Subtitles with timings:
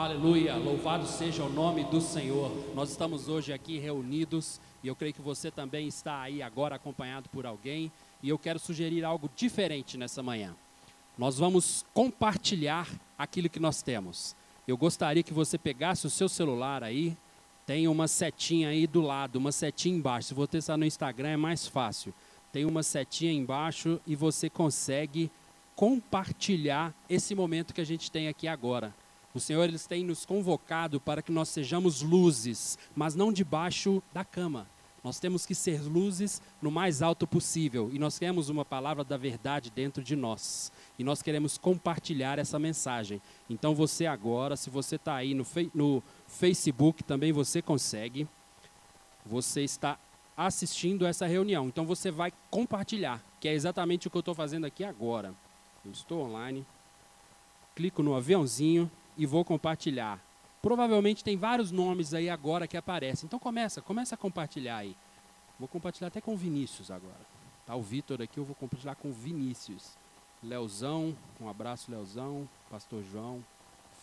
[0.00, 2.50] Aleluia, louvado seja o nome do Senhor.
[2.74, 7.28] Nós estamos hoje aqui reunidos e eu creio que você também está aí agora acompanhado
[7.28, 7.92] por alguém.
[8.22, 10.56] E eu quero sugerir algo diferente nessa manhã.
[11.18, 12.88] Nós vamos compartilhar
[13.18, 14.34] aquilo que nós temos.
[14.66, 17.14] Eu gostaria que você pegasse o seu celular aí,
[17.66, 20.28] tem uma setinha aí do lado, uma setinha embaixo.
[20.28, 22.14] Se você está no Instagram é mais fácil.
[22.50, 25.30] Tem uma setinha embaixo e você consegue
[25.76, 28.94] compartilhar esse momento que a gente tem aqui agora.
[29.32, 34.24] O Senhor eles tem nos convocado para que nós sejamos luzes, mas não debaixo da
[34.24, 34.66] cama.
[35.02, 39.16] Nós temos que ser luzes no mais alto possível e nós temos uma palavra da
[39.16, 43.22] verdade dentro de nós e nós queremos compartilhar essa mensagem.
[43.48, 48.28] Então você agora, se você está aí no, no Facebook, também você consegue.
[49.24, 49.98] Você está
[50.36, 54.64] assistindo essa reunião, então você vai compartilhar, que é exatamente o que eu estou fazendo
[54.64, 55.34] aqui agora.
[55.84, 56.66] Eu estou online,
[57.74, 58.90] clico no aviãozinho
[59.20, 60.18] e vou compartilhar.
[60.62, 63.26] Provavelmente tem vários nomes aí agora que aparecem.
[63.26, 64.96] Então começa, começa a compartilhar aí.
[65.58, 67.20] Vou compartilhar até com o Vinícius agora.
[67.66, 69.90] Tá o Vitor aqui, eu vou compartilhar com o Vinícius.
[70.42, 73.44] Leozão, um abraço Leozão, Pastor João,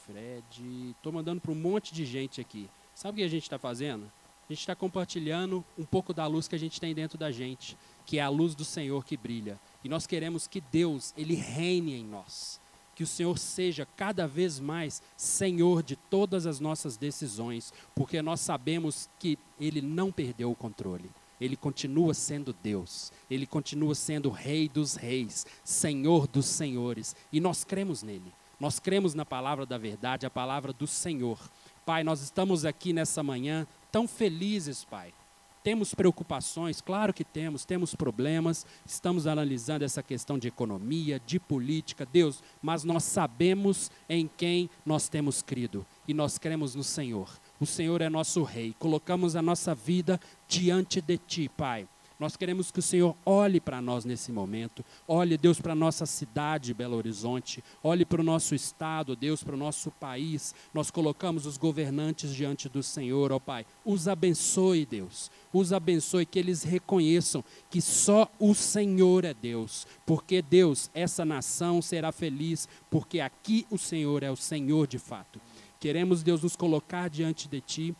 [0.05, 0.93] Fred.
[0.95, 2.69] Estou mandando para um monte de gente aqui.
[2.93, 4.03] Sabe o que a gente está fazendo?
[4.47, 7.75] A gente está compartilhando um pouco da luz que a gente tem dentro da gente,
[8.05, 9.59] que é a luz do Senhor que brilha.
[9.83, 12.61] E nós queremos que Deus, Ele reine em nós
[12.97, 18.41] que o Senhor seja cada vez mais Senhor de todas as nossas decisões, porque nós
[18.41, 21.11] sabemos que Ele não perdeu o controle.
[21.39, 27.63] Ele continua sendo Deus, Ele continua sendo Rei dos Reis, Senhor dos Senhores, e nós
[27.63, 28.33] cremos nele.
[28.59, 31.39] Nós cremos na palavra da verdade, a palavra do Senhor.
[31.85, 35.13] Pai, nós estamos aqui nessa manhã tão felizes, Pai,
[35.63, 42.05] temos preocupações, claro que temos, temos problemas, estamos analisando essa questão de economia, de política,
[42.05, 47.29] Deus, mas nós sabemos em quem nós temos crido e nós cremos no Senhor.
[47.59, 51.87] O Senhor é nosso Rei, colocamos a nossa vida diante de Ti, Pai
[52.19, 56.05] nós queremos que o Senhor olhe para nós nesse momento, olhe, Deus, para a nossa
[56.07, 60.55] cidade, Belo Horizonte, olhe para o nosso estado, Deus, para o nosso país.
[60.73, 63.67] Nós colocamos os governantes diante do Senhor, ó Pai.
[63.85, 65.29] Os abençoe, Deus.
[65.53, 69.85] Os abençoe, que eles reconheçam que só o Senhor é Deus.
[70.03, 75.39] Porque, Deus, essa nação será feliz, porque aqui o Senhor é o Senhor de fato.
[75.79, 77.95] Queremos, Deus, nos colocar diante de Ti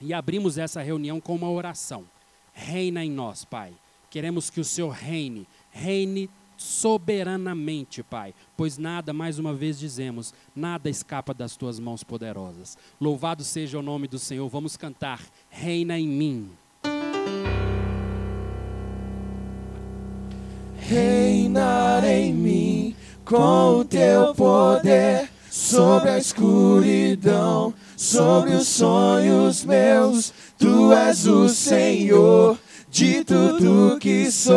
[0.00, 2.06] e abrimos essa reunião com uma oração.
[2.52, 3.72] Reina em nós, Pai.
[4.10, 10.88] Queremos que o Senhor reine, reine soberanamente, Pai, pois nada, mais uma vez dizemos, nada
[10.88, 12.78] escapa das tuas mãos poderosas.
[13.00, 14.48] Louvado seja o nome do Senhor.
[14.48, 16.50] Vamos cantar: Reina em mim.
[20.78, 30.92] Reinar em mim com o teu poder sobre a escuridão, sobre os sonhos meus Tu
[30.92, 32.56] és o Senhor
[32.90, 34.54] de tudo que sou.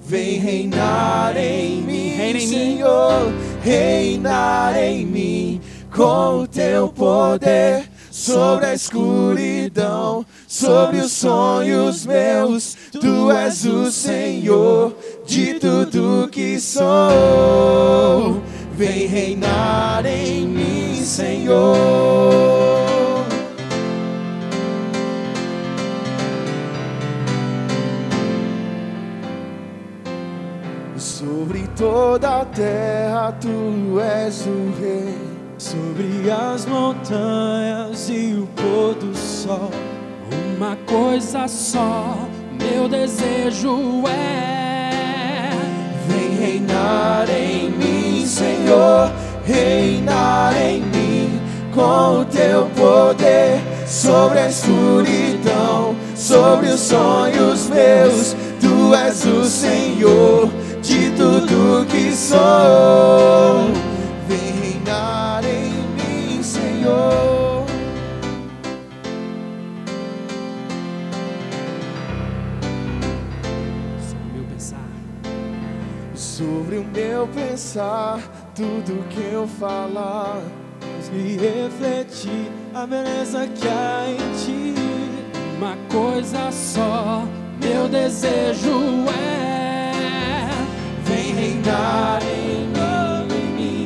[0.00, 3.34] Vem reinar em mim, Reina em Senhor, mim.
[3.62, 5.60] reinar em mim
[5.94, 12.76] com o teu poder sobre a escuridão, sobre os sonhos meus.
[12.92, 14.96] Tu és o Senhor
[15.26, 18.40] de tudo que sou.
[18.76, 22.16] Vem reinar em mim, Senhor.
[31.76, 35.14] toda a terra tu és o rei.
[35.58, 39.70] Sobre as montanhas e o pôr do sol,
[40.56, 42.14] uma coisa só,
[42.60, 45.50] meu desejo é:
[46.08, 47.85] Vem reinar em mim,
[48.36, 49.10] Senhor,
[49.46, 51.40] reinar em mim
[51.74, 58.36] com o teu poder sobre a escuridão, sobre os sonhos meus.
[58.60, 60.50] Tu és o Senhor
[60.82, 63.85] de tudo que sou.
[77.16, 78.20] Meu pensar,
[78.54, 80.38] tudo que eu falar,
[81.10, 84.74] me refletir a beleza que há em ti.
[85.56, 87.24] Uma coisa só,
[87.58, 90.50] meu desejo é
[91.06, 92.66] reinar em
[93.56, 93.84] mim,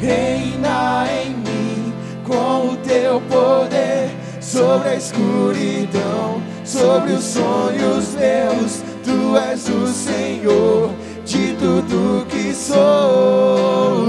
[0.00, 1.92] reina em mim
[2.24, 8.82] com o teu poder sobre a escuridão, sobre os sonhos meus.
[9.04, 10.90] Tu és o Senhor
[11.24, 14.08] de tudo que sou.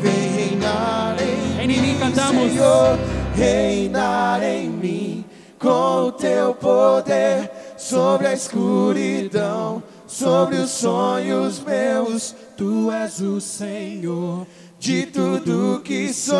[0.00, 1.98] Vem reinar em mim,
[3.34, 5.24] reinar em mim
[5.58, 12.34] com o teu poder sobre a escuridão, sobre os sonhos meus.
[12.56, 14.46] Tu és o Senhor
[14.78, 16.38] de tudo que sou.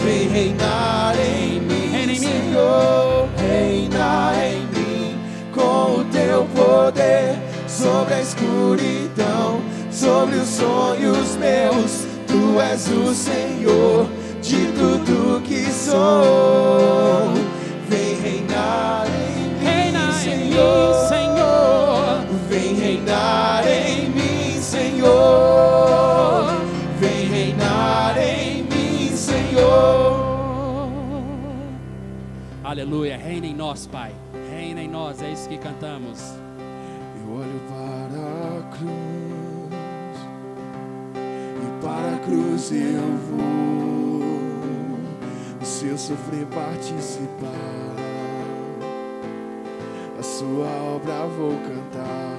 [0.00, 2.26] Vem reinar em mim, Reina em mim.
[2.26, 5.18] Senhor, reinar em mim
[5.54, 7.41] com o teu poder
[7.72, 9.60] sobre a escuridão,
[9.90, 12.06] sobre os sonhos meus.
[12.26, 14.06] Tu és o Senhor
[14.42, 17.32] de tudo que sou.
[17.88, 20.94] Vem reinar em mim, em Senhor.
[20.94, 22.24] mim, Senhor.
[22.48, 26.46] Vem reinar em mim, Senhor.
[26.98, 30.12] Vem reinar em mim, Senhor.
[32.62, 33.16] Aleluia.
[33.16, 34.12] Reina em nós, Pai.
[34.50, 35.22] Reina em nós.
[35.22, 36.41] É isso que cantamos.
[37.34, 38.92] Olho para a cruz
[41.62, 43.72] e para a cruz eu vou.
[45.62, 47.48] Se eu sofrer participar,
[50.18, 52.36] a sua obra vou cantar.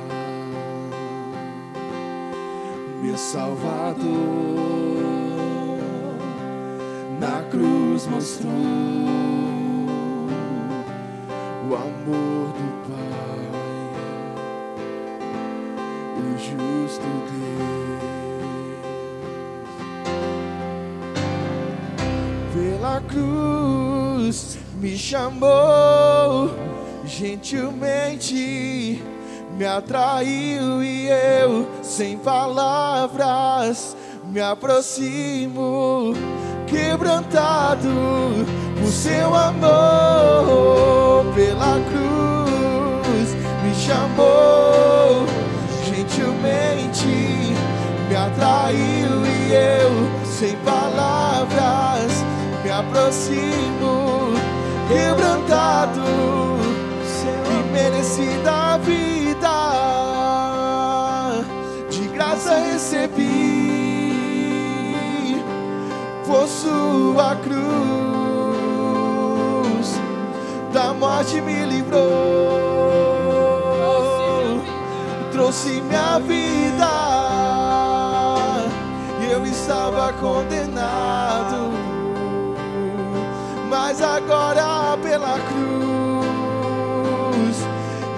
[3.01, 4.03] Meu Salvador
[7.19, 8.51] na cruz mostrou
[11.67, 12.72] o amor do
[22.53, 26.51] Pela cruz me chamou
[27.03, 29.01] gentilmente,
[29.57, 36.13] me atraiu e eu, sem palavras, me aproximo,
[36.67, 37.89] quebrantado
[38.79, 41.25] por seu amor.
[41.33, 43.33] Pela cruz
[43.63, 45.25] me chamou
[45.85, 47.07] gentilmente
[48.07, 50.22] me atraiu e eu,
[52.87, 54.33] aproximo,
[54.87, 56.01] quebrantado,
[57.25, 59.57] e merecida vida,
[61.89, 63.03] de graça recebi,
[66.25, 67.63] por sua cruz,
[70.71, 72.73] da morte me livrou
[75.33, 76.89] trouxe minha vida.
[79.21, 80.72] E eu estava condenado,
[83.93, 86.23] mas agora pela cruz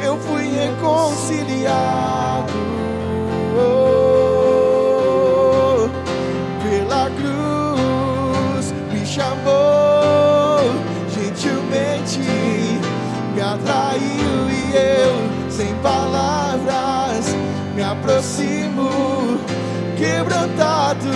[0.02, 2.54] eu fui reconciliado.
[6.64, 10.62] Pela cruz me chamou
[11.14, 12.22] gentilmente,
[13.34, 15.14] me atraiu e eu,
[15.52, 17.36] sem palavras,
[17.76, 19.42] me aproximo,
[19.98, 21.10] quebrantado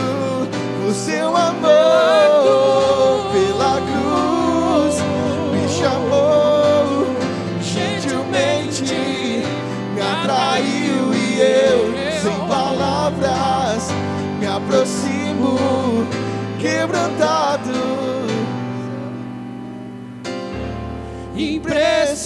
[0.86, 1.99] o seu amor.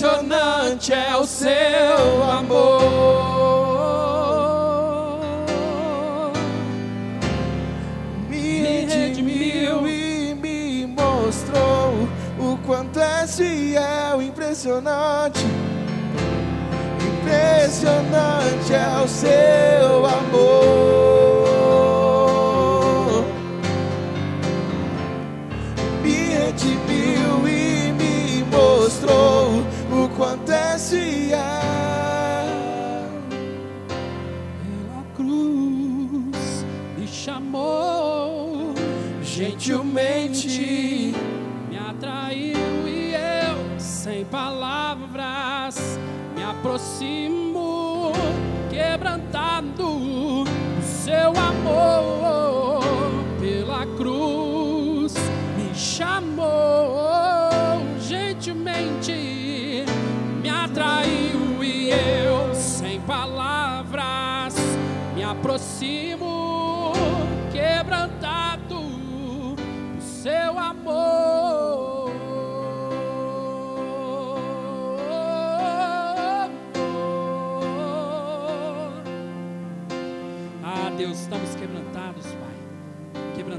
[0.04, 3.14] Impressionante é o seu amor.
[8.30, 15.46] Me redimiu e me mostrou o quanto é fiel, impressionante.
[17.22, 21.13] Impressionante é o seu amor.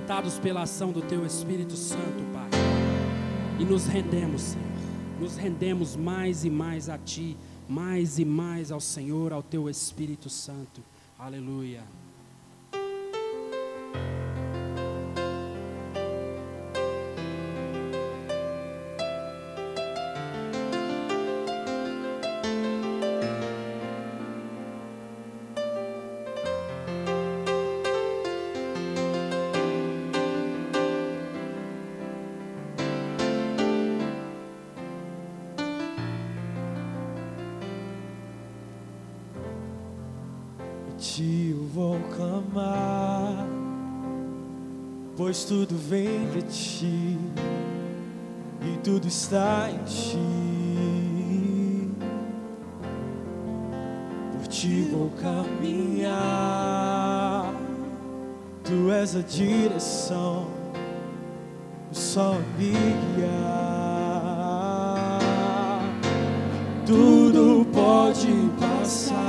[0.05, 2.51] Quebrantados pela ação do Teu Espírito Santo, Pai.
[3.59, 4.67] E nos rendemos, Senhor.
[5.19, 7.35] Nos rendemos mais e mais a Ti,
[7.67, 10.83] mais e mais ao Senhor, ao Teu Espírito Santo.
[11.19, 11.83] Aleluia.
[41.75, 43.45] Vou clamar,
[45.17, 47.19] pois tudo vem de ti
[48.63, 50.21] e tudo está em ti.
[54.33, 56.13] Por ti vou caminhar,
[58.63, 60.47] tu és a direção,
[61.91, 62.71] só me
[63.17, 64.05] guiar.
[66.87, 69.24] Tudo pode passar,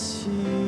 [0.00, 0.59] 起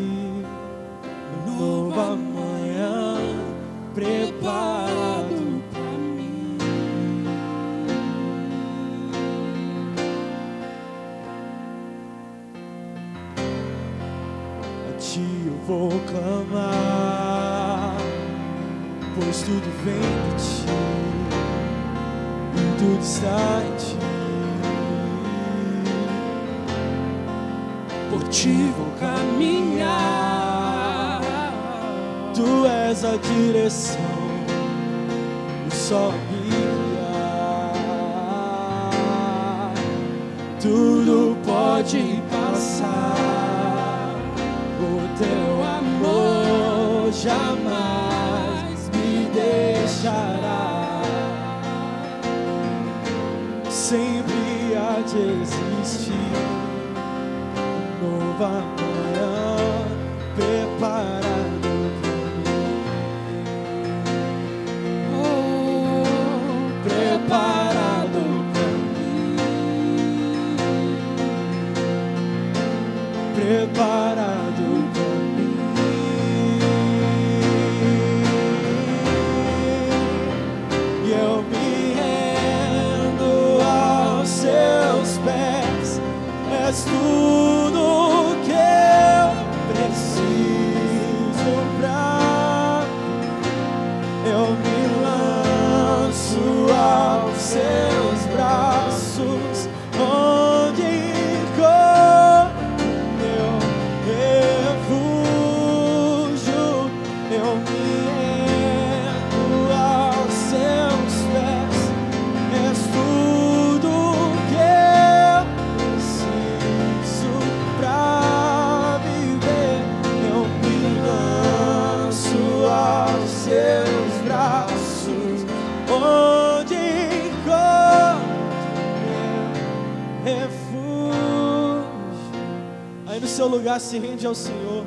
[133.72, 134.84] lugar se rende ao Senhor.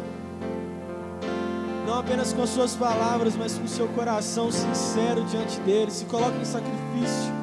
[1.87, 5.89] Não apenas com as suas palavras, mas com seu coração sincero diante dele.
[5.89, 7.33] Se coloque em sacrifício.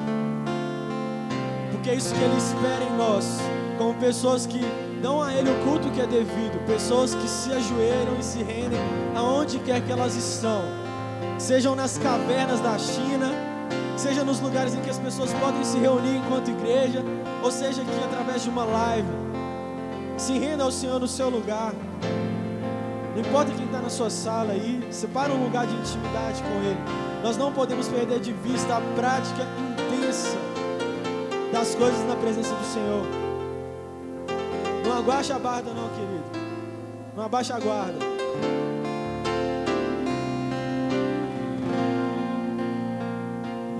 [1.71, 3.39] Porque é isso que ele espera em nós,
[3.77, 4.61] como pessoas que
[5.01, 8.79] dão a ele o culto que é devido, pessoas que se ajoelham e se rendem
[9.13, 10.61] aonde quer que elas estão.
[11.37, 13.31] Sejam nas cavernas da China,
[13.97, 17.03] seja nos lugares em que as pessoas podem se reunir enquanto igreja,
[17.43, 19.22] ou seja aqui através de uma live.
[20.23, 21.73] Se renda ao Senhor no seu lugar.
[23.13, 26.79] Não importa quem está na sua sala aí, separa um lugar de intimidade com Ele.
[27.21, 30.37] Nós não podemos perder de vista a prática intensa
[31.51, 33.05] das coisas na presença do Senhor.
[34.85, 36.23] Não abaixa a guarda, não, querido.
[37.17, 37.99] Não abaixa a guarda.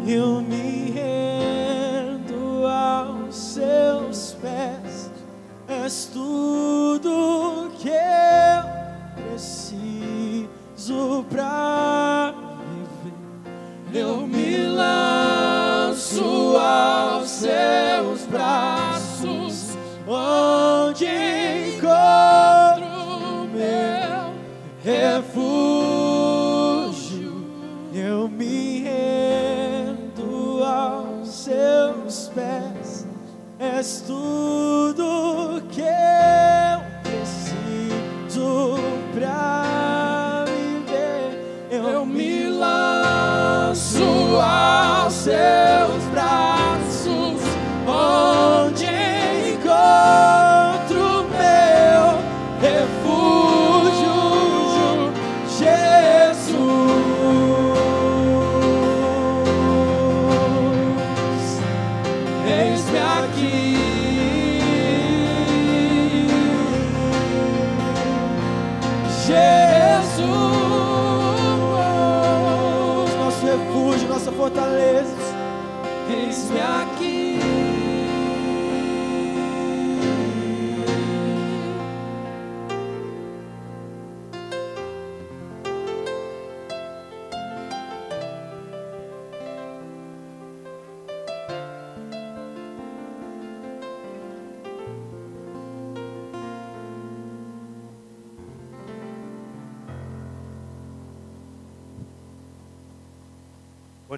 [0.06, 1.33] Eu me rendo
[5.84, 8.63] És tudo que eu
[9.28, 10.48] preciso
[11.30, 12.34] pra
[13.92, 14.23] viver.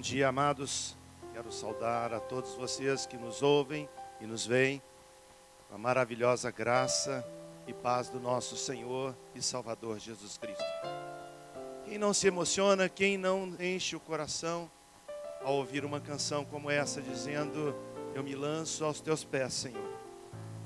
[0.06, 0.96] Dia, amados.
[1.34, 3.90] Quero saudar a todos vocês que nos ouvem
[4.22, 4.80] e nos veem.
[5.74, 7.26] A maravilhosa graça
[7.66, 10.64] e paz do nosso Senhor e Salvador Jesus Cristo.
[11.86, 14.70] Quem não se emociona, quem não enche o coração
[15.44, 17.76] ao ouvir uma canção como essa, dizendo:
[18.14, 19.92] Eu me lanço aos teus pés, Senhor.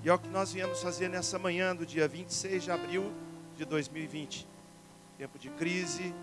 [0.04, 3.14] E é o que nós viemos fazer nessa manhã do dia 26 de abril
[3.56, 4.46] de 2020.
[5.18, 6.14] Tempo de crise,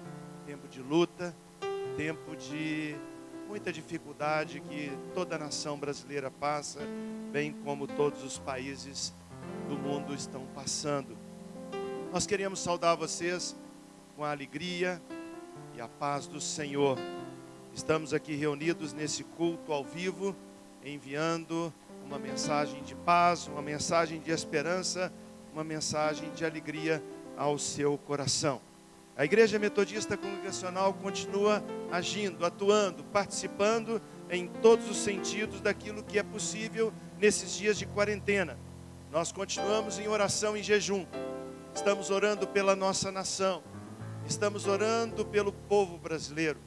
[0.45, 1.35] tempo de luta
[1.97, 2.95] tempo de
[3.49, 6.81] muita dificuldade que toda a nação brasileira passa,
[7.33, 9.15] bem como todos os países
[9.67, 11.17] do mundo estão passando.
[12.13, 13.57] Nós queremos saudar vocês
[14.15, 15.01] com a alegria
[15.75, 16.99] e a paz do Senhor.
[17.75, 20.37] Estamos aqui reunidos nesse culto ao vivo,
[20.85, 21.73] enviando
[22.05, 25.11] uma mensagem de paz, uma mensagem de esperança,
[25.51, 27.03] uma mensagem de alegria
[27.39, 28.61] ao seu coração.
[29.17, 36.23] A Igreja Metodista Congregacional continua agindo, atuando, participando em todos os sentidos daquilo que é
[36.23, 38.59] possível nesses dias de quarentena.
[39.11, 41.07] Nós continuamos em oração e jejum.
[41.75, 43.63] Estamos orando pela nossa nação.
[44.27, 46.59] Estamos orando pelo povo brasileiro.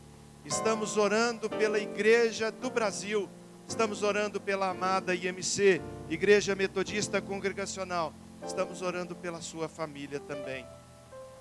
[0.45, 3.29] Estamos orando pela Igreja do Brasil.
[3.67, 8.13] Estamos orando pela amada IMC, Igreja Metodista Congregacional.
[8.43, 10.65] Estamos orando pela sua família também.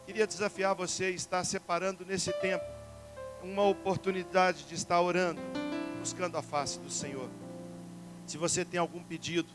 [0.04, 2.77] Queria desafiar você a estar separando nesse tempo
[3.42, 5.40] uma oportunidade de estar orando,
[5.98, 7.28] buscando a face do Senhor.
[8.26, 9.48] Se você tem algum pedido,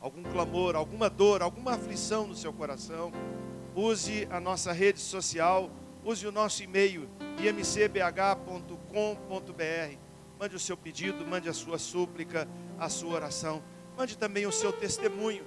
[0.00, 3.12] algum clamor, alguma dor, alguma aflição no seu coração,
[3.74, 5.70] use a nossa rede social,
[6.04, 8.78] use o nosso e-mail imcbh.com.br.
[10.38, 13.62] Mande o seu pedido, mande a sua súplica, a sua oração.
[13.96, 15.44] Mande também o seu testemunho,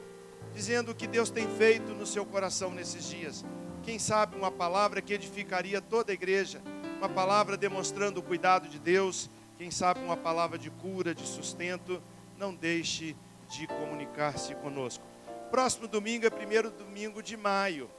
[0.54, 3.46] dizendo o que Deus tem feito no seu coração nesses dias.
[3.84, 6.62] Quem sabe uma palavra que edificaria toda a igreja,
[7.02, 12.00] uma palavra demonstrando o cuidado de Deus, quem sabe uma palavra de cura, de sustento,
[12.38, 13.16] não deixe
[13.50, 15.04] de comunicar-se conosco.
[15.50, 17.90] Próximo domingo é primeiro domingo de maio.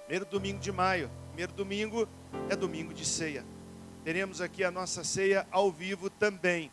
[0.00, 1.10] Primeiro domingo de maio.
[1.28, 2.06] Primeiro domingo
[2.50, 3.42] é domingo de ceia.
[4.04, 6.70] Teremos aqui a nossa ceia ao vivo também.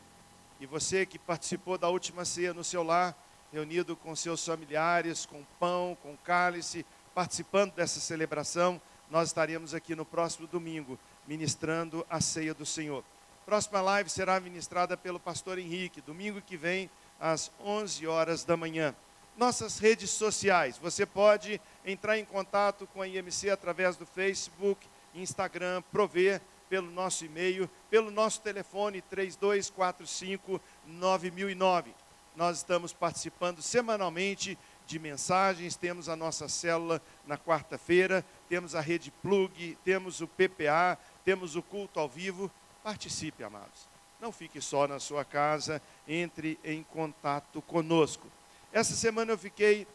[0.60, 3.16] E você que participou da última ceia no seu lar,
[3.54, 10.06] reunido com seus familiares, com pão, com cálice, participando dessa celebração, nós estaremos aqui no
[10.06, 13.04] próximo domingo, ministrando a ceia do Senhor.
[13.46, 18.96] Próxima live será ministrada pelo pastor Henrique, domingo que vem, às 11 horas da manhã.
[19.38, 25.82] Nossas redes sociais, você pode entrar em contato com a IMC através do Facebook, Instagram,
[25.92, 31.94] Prover, pelo nosso e-mail, pelo nosso telefone 3245 9009.
[32.36, 34.58] Nós estamos participando semanalmente
[34.88, 40.98] de mensagens, temos a nossa célula na quarta-feira, temos a rede Plug, temos o PPA,
[41.24, 42.52] temos o culto ao vivo.
[42.84, 43.90] Participe, amados.
[44.20, 48.28] Não fique só na sua casa, entre em contato conosco.
[48.72, 49.88] Essa semana eu fiquei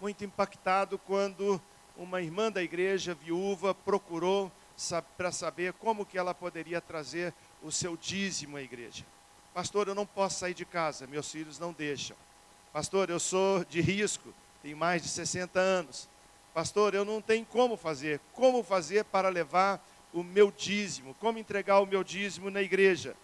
[0.00, 1.60] muito impactado quando
[1.96, 4.50] uma irmã da igreja, viúva, procurou
[5.16, 9.04] para saber como que ela poderia trazer o seu dízimo à igreja.
[9.54, 12.16] Pastor, eu não posso sair de casa, meus filhos não deixam.
[12.72, 16.08] Pastor, eu sou de risco, tenho mais de 60 anos.
[16.54, 18.20] Pastor, eu não tenho como fazer.
[18.32, 21.14] Como fazer para levar o meu dízimo?
[21.14, 23.16] Como entregar o meu dízimo na igreja?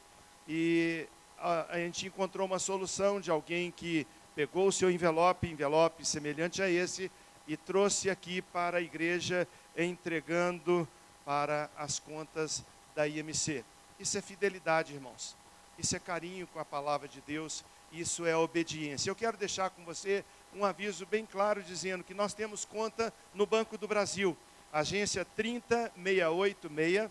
[0.46, 1.06] E
[1.38, 6.62] a, a gente encontrou uma solução de alguém que pegou o seu envelope, envelope semelhante
[6.62, 7.10] a esse,
[7.46, 9.46] e trouxe aqui para a igreja,
[9.76, 10.86] entregando
[11.24, 13.64] para as contas da IMC.
[13.98, 15.36] Isso é fidelidade, irmãos.
[15.78, 19.10] Isso é carinho com a palavra de Deus isso é obediência.
[19.10, 20.24] Eu quero deixar com você
[20.54, 24.36] um aviso bem claro dizendo que nós temos conta no Banco do Brasil,
[24.72, 27.10] agência 30686,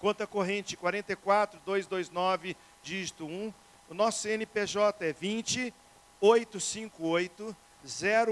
[0.00, 3.52] conta corrente 44229, dígito 1.
[3.88, 5.72] O nosso CNPJ é 20
[6.20, 7.56] 858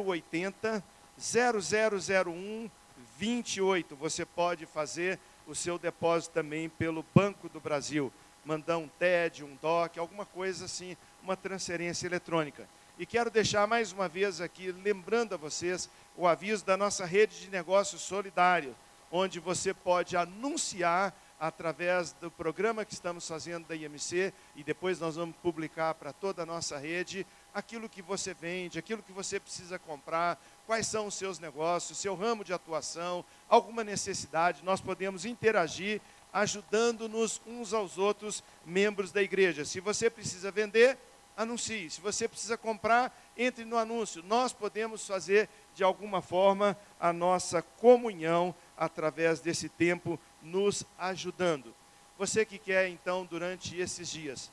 [0.07, 0.83] 080
[1.19, 2.71] 0001
[3.19, 3.97] 28.
[3.97, 8.13] Você pode fazer o seu depósito também pelo Banco do Brasil.
[8.45, 12.69] Mandar um TED, um DOC, alguma coisa assim uma transferência eletrônica.
[12.99, 17.41] E quero deixar mais uma vez aqui, lembrando a vocês, o aviso da nossa rede
[17.41, 18.77] de negócios solidário,
[19.11, 25.17] onde você pode anunciar através do programa que estamos fazendo da IMC e depois nós
[25.17, 29.79] vamos publicar para toda a nossa rede aquilo que você vende, aquilo que você precisa
[29.79, 36.01] comprar, quais são os seus negócios, seu ramo de atuação, alguma necessidade, nós podemos interagir
[36.33, 39.65] ajudando-nos uns aos outros, membros da igreja.
[39.65, 40.99] Se você precisa vender,
[41.37, 41.91] anuncie.
[41.91, 44.23] Se você precisa comprar, entre no anúncio.
[44.23, 51.75] Nós podemos fazer de alguma forma a nossa comunhão através desse tempo nos ajudando.
[52.19, 54.51] Você que quer então durante esses dias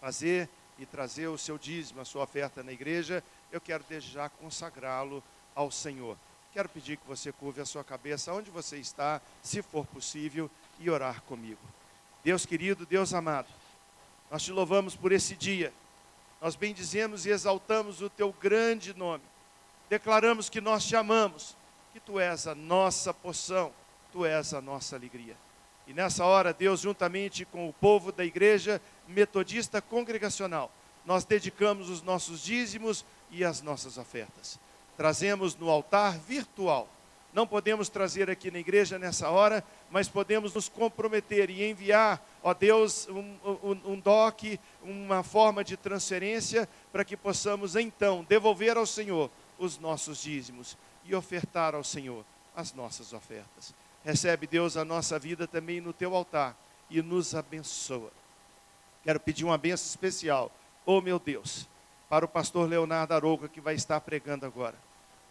[0.00, 4.28] fazer e trazer o seu dízimo, a sua oferta na igreja, eu quero desde já
[4.28, 5.22] consagrá-lo
[5.54, 6.16] ao Senhor.
[6.52, 10.90] Quero pedir que você curve a sua cabeça onde você está, se for possível, e
[10.90, 11.60] orar comigo.
[12.24, 13.48] Deus querido, Deus amado,
[14.30, 15.72] nós te louvamos por esse dia.
[16.40, 19.22] Nós bendizemos e exaltamos o teu grande nome.
[19.92, 21.54] Declaramos que nós te amamos,
[21.92, 23.70] que tu és a nossa poção,
[24.10, 25.36] tu és a nossa alegria.
[25.86, 30.72] E nessa hora, Deus, juntamente com o povo da igreja metodista congregacional,
[31.04, 34.58] nós dedicamos os nossos dízimos e as nossas ofertas.
[34.96, 36.88] Trazemos no altar virtual
[37.32, 42.52] não podemos trazer aqui na igreja nessa hora, mas podemos nos comprometer e enviar, ó
[42.52, 48.84] Deus, um, um, um DOC, uma forma de transferência, para que possamos então devolver ao
[48.84, 49.30] Senhor
[49.64, 53.74] os nossos dízimos e ofertar ao Senhor as nossas ofertas.
[54.04, 56.56] Recebe, Deus, a nossa vida também no teu altar
[56.90, 58.10] e nos abençoa.
[59.04, 60.50] Quero pedir uma benção especial,
[60.84, 61.68] oh meu Deus,
[62.08, 64.76] para o pastor Leonardo Arouca, que vai estar pregando agora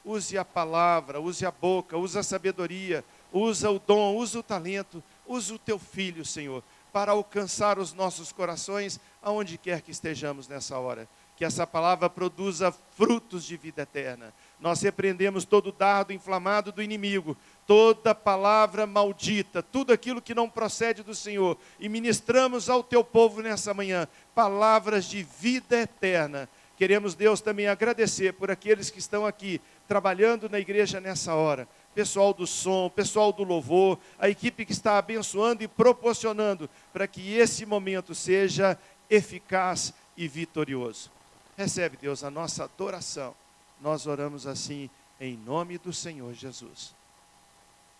[0.03, 5.03] use a palavra, use a boca, use a sabedoria, usa o dom, usa o talento,
[5.27, 10.77] use o teu filho, Senhor, para alcançar os nossos corações aonde quer que estejamos nessa
[10.77, 11.07] hora.
[11.41, 14.31] Que essa palavra produza frutos de vida eterna.
[14.59, 21.01] Nós repreendemos todo dardo inflamado do inimigo, toda palavra maldita, tudo aquilo que não procede
[21.01, 26.47] do Senhor, e ministramos ao teu povo nessa manhã palavras de vida eterna.
[26.77, 31.67] Queremos, Deus, também agradecer por aqueles que estão aqui trabalhando na igreja nessa hora.
[31.95, 37.33] Pessoal do som, pessoal do louvor, a equipe que está abençoando e proporcionando para que
[37.33, 38.77] esse momento seja
[39.09, 41.09] eficaz e vitorioso.
[41.57, 43.35] Recebe, Deus, a nossa adoração.
[43.79, 46.95] Nós oramos assim em nome do Senhor Jesus.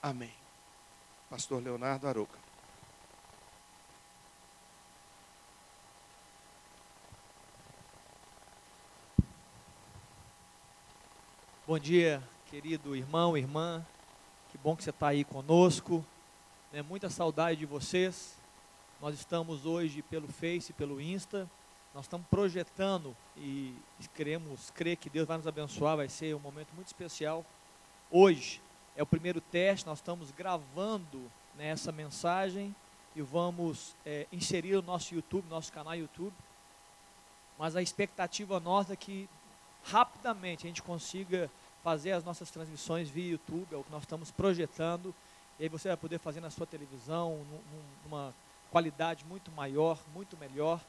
[0.02, 0.34] Amém.
[1.30, 2.40] Pastor Leonardo Aroca.
[11.68, 13.86] Bom dia, querido irmão, irmã.
[14.50, 16.06] Que bom que você está aí conosco.
[16.74, 18.36] É muita saudade de vocês.
[19.00, 21.50] Nós estamos hoje pelo Face, pelo Insta.
[21.94, 23.76] Nós estamos projetando e
[24.16, 25.98] queremos crer que Deus vai nos abençoar.
[25.98, 27.46] Vai ser um momento muito especial.
[28.10, 28.62] Hoje
[28.96, 29.86] é o primeiro teste.
[29.86, 32.74] Nós estamos gravando nessa mensagem
[33.14, 36.34] e vamos é, inserir o nosso YouTube, nosso canal YouTube.
[37.60, 39.28] Mas a expectativa nossa é que
[39.84, 41.52] rapidamente a gente consiga
[41.84, 45.14] fazer as nossas transmissões via YouTube, é o que nós estamos projetando.
[45.60, 47.46] E aí você vai poder fazer na sua televisão,
[48.06, 48.34] numa
[48.72, 50.80] qualidade muito maior, muito melhor.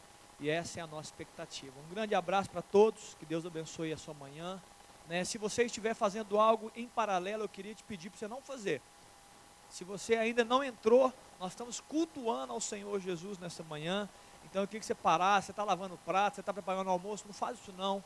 [0.43, 1.73] E essa é a nossa expectativa.
[1.89, 4.61] Um grande abraço para todos, que Deus abençoe a sua manhã.
[5.09, 5.23] Né?
[5.23, 8.83] Se você estiver fazendo algo em paralelo, eu queria te pedir para você não fazer.
[9.71, 14.09] Se você ainda não entrou, nós estamos cultuando ao Senhor Jesus nessa manhã.
[14.45, 16.91] Então eu queria que você parasse, você está lavando o prato, você está preparando o
[16.91, 18.03] almoço, não faz isso não.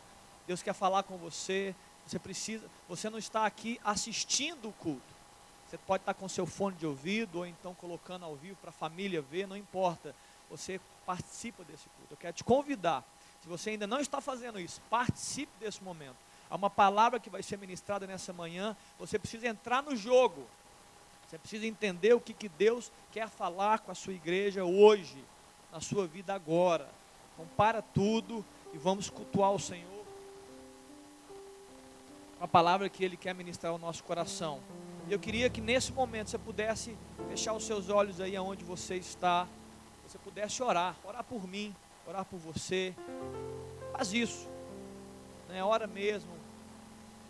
[0.47, 1.75] Deus quer falar com você.
[2.07, 5.17] Você precisa, você não está aqui assistindo o culto.
[5.67, 8.75] Você pode estar com seu fone de ouvido ou então colocando ao vivo para a
[8.75, 10.15] família ver, não importa.
[10.51, 12.13] Você participa desse culto.
[12.13, 13.05] Eu quero te convidar.
[13.43, 16.17] Se você ainda não está fazendo isso, participe desse momento.
[16.49, 18.77] Há uma palavra que vai ser ministrada nessa manhã.
[18.99, 20.47] Você precisa entrar no jogo.
[21.27, 25.25] Você precisa entender o que, que Deus quer falar com a sua igreja hoje,
[25.73, 26.89] na sua vida agora.
[27.35, 29.97] Então, para tudo e vamos cultuar o Senhor
[32.39, 34.61] uma palavra que Ele quer ministrar ao nosso coração.
[35.09, 36.97] Eu queria que nesse momento você pudesse
[37.29, 39.47] fechar os seus olhos aí aonde você está,
[40.09, 41.75] você pudesse orar, orar por mim,
[42.07, 42.95] orar por você.
[43.93, 44.49] Faz isso,
[45.49, 45.65] né?
[45.65, 46.31] Ora mesmo,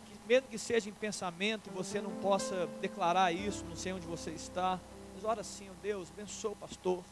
[0.04, 4.06] que, mesmo que seja em pensamento e você não possa declarar isso, não sei onde
[4.06, 4.78] você está,
[5.14, 7.02] mas ora assim, oh Deus, abençoa o pastor,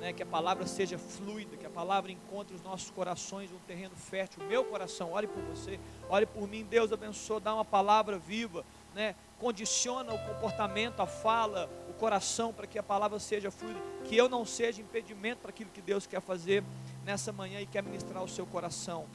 [0.00, 3.94] né, que a palavra seja fluida, que a palavra encontre os nossos corações um terreno
[3.94, 4.42] fértil.
[4.44, 6.64] Meu coração, ore por você, ore por mim.
[6.64, 8.64] Deus abençoa, dá uma palavra viva,
[8.94, 11.68] né, condiciona o comportamento, a fala,
[12.00, 15.82] coração para que a palavra seja fluida, que eu não seja impedimento para aquilo que
[15.82, 16.64] Deus quer fazer
[17.04, 19.06] nessa manhã e quer ministrar o seu coração.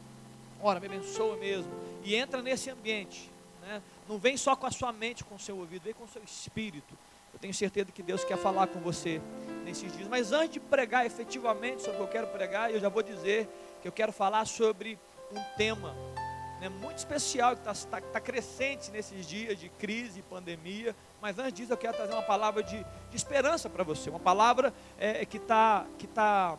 [0.62, 1.72] Ora, me abençoa mesmo
[2.04, 3.32] e entra nesse ambiente.
[3.62, 3.82] Né?
[4.08, 6.24] Não vem só com a sua mente, com o seu ouvido, vem com o seu
[6.24, 6.96] espírito
[7.46, 9.22] tenho certeza que Deus quer falar com você
[9.64, 10.08] nesses dias.
[10.08, 13.48] Mas antes de pregar efetivamente sobre o que eu quero pregar, eu já vou dizer
[13.84, 14.98] que eu quero falar sobre
[15.32, 15.96] um tema
[16.60, 20.96] né, muito especial que está tá, tá crescente nesses dias de crise e pandemia.
[21.22, 22.78] Mas antes disso, eu quero trazer uma palavra de,
[23.10, 26.58] de esperança para você, uma palavra é, que está que tá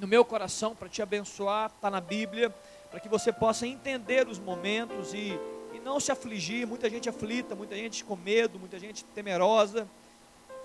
[0.00, 2.54] no meu coração para te abençoar, está na Bíblia,
[2.90, 5.38] para que você possa entender os momentos e,
[5.74, 6.66] e não se afligir.
[6.66, 9.88] Muita gente aflita, muita gente com medo, muita gente temerosa.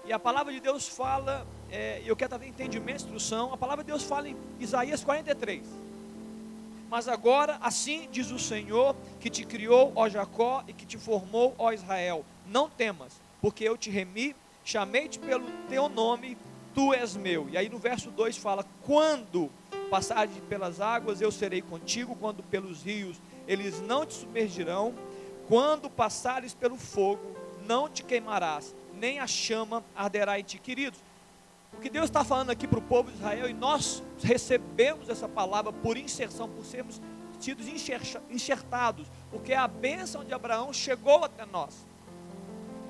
[0.03, 3.53] E a palavra de Deus fala, é, eu quero trazer entendimento, instrução.
[3.53, 5.90] A palavra de Deus fala em Isaías 43.
[6.91, 11.55] Mas agora, assim diz o Senhor, que te criou, ó Jacó, e que te formou,
[11.57, 16.37] ó Israel: Não temas, porque eu te remi, chamei-te pelo teu nome,
[16.73, 17.47] tu és meu.
[17.49, 19.49] E aí no verso 2 fala: Quando
[19.89, 24.93] passares pelas águas, eu serei contigo, quando pelos rios, eles não te submergirão.
[25.47, 30.99] Quando passares pelo fogo, não te queimarás, nem a chama arderá em ti, queridos.
[31.73, 35.27] O que Deus está falando aqui para o povo de Israel, e nós recebemos essa
[35.27, 37.01] palavra por inserção, por sermos
[37.39, 37.65] tidos
[38.29, 41.85] enxertados, porque a bênção de Abraão chegou até nós.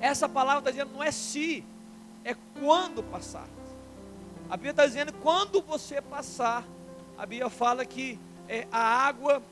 [0.00, 1.64] Essa palavra está dizendo não é se,
[2.24, 3.48] é quando passar.
[4.50, 6.64] A Bíblia está dizendo quando você passar.
[7.16, 8.18] A Bíblia fala que
[8.48, 9.42] é, a água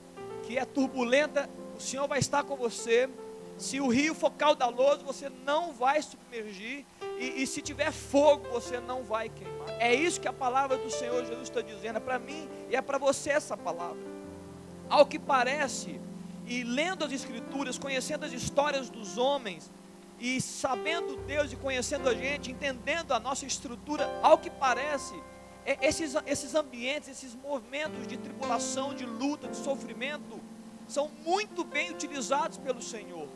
[0.42, 3.08] que é turbulenta, o Senhor vai estar com você.
[3.60, 6.86] Se o rio for caudaloso, você não vai submergir.
[7.18, 9.68] E, e, se tiver fogo, você não vai queimar.
[9.78, 11.98] É isso que a palavra do Senhor Jesus está dizendo.
[11.98, 14.00] É para mim e é para você essa palavra.
[14.88, 16.00] Ao que parece,
[16.46, 19.70] e lendo as Escrituras, conhecendo as histórias dos homens,
[20.18, 25.14] e sabendo Deus e conhecendo a gente, entendendo a nossa estrutura, ao que parece,
[25.66, 30.40] é, esses, esses ambientes, esses movimentos de tribulação, de luta, de sofrimento,
[30.88, 33.28] são muito bem utilizados pelo Senhor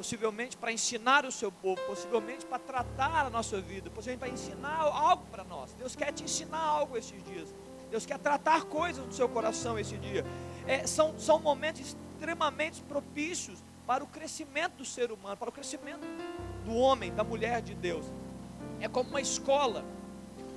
[0.00, 4.80] possivelmente para ensinar o seu povo, possivelmente para tratar a nossa vida, possivelmente para ensinar
[4.80, 5.74] algo para nós.
[5.74, 7.54] Deus quer te ensinar algo esses dias.
[7.90, 10.24] Deus quer tratar coisas no seu coração esse dia.
[10.66, 16.00] É, são, são momentos extremamente propícios para o crescimento do ser humano, para o crescimento
[16.64, 18.06] do homem, da mulher de Deus.
[18.80, 19.84] É como uma escola.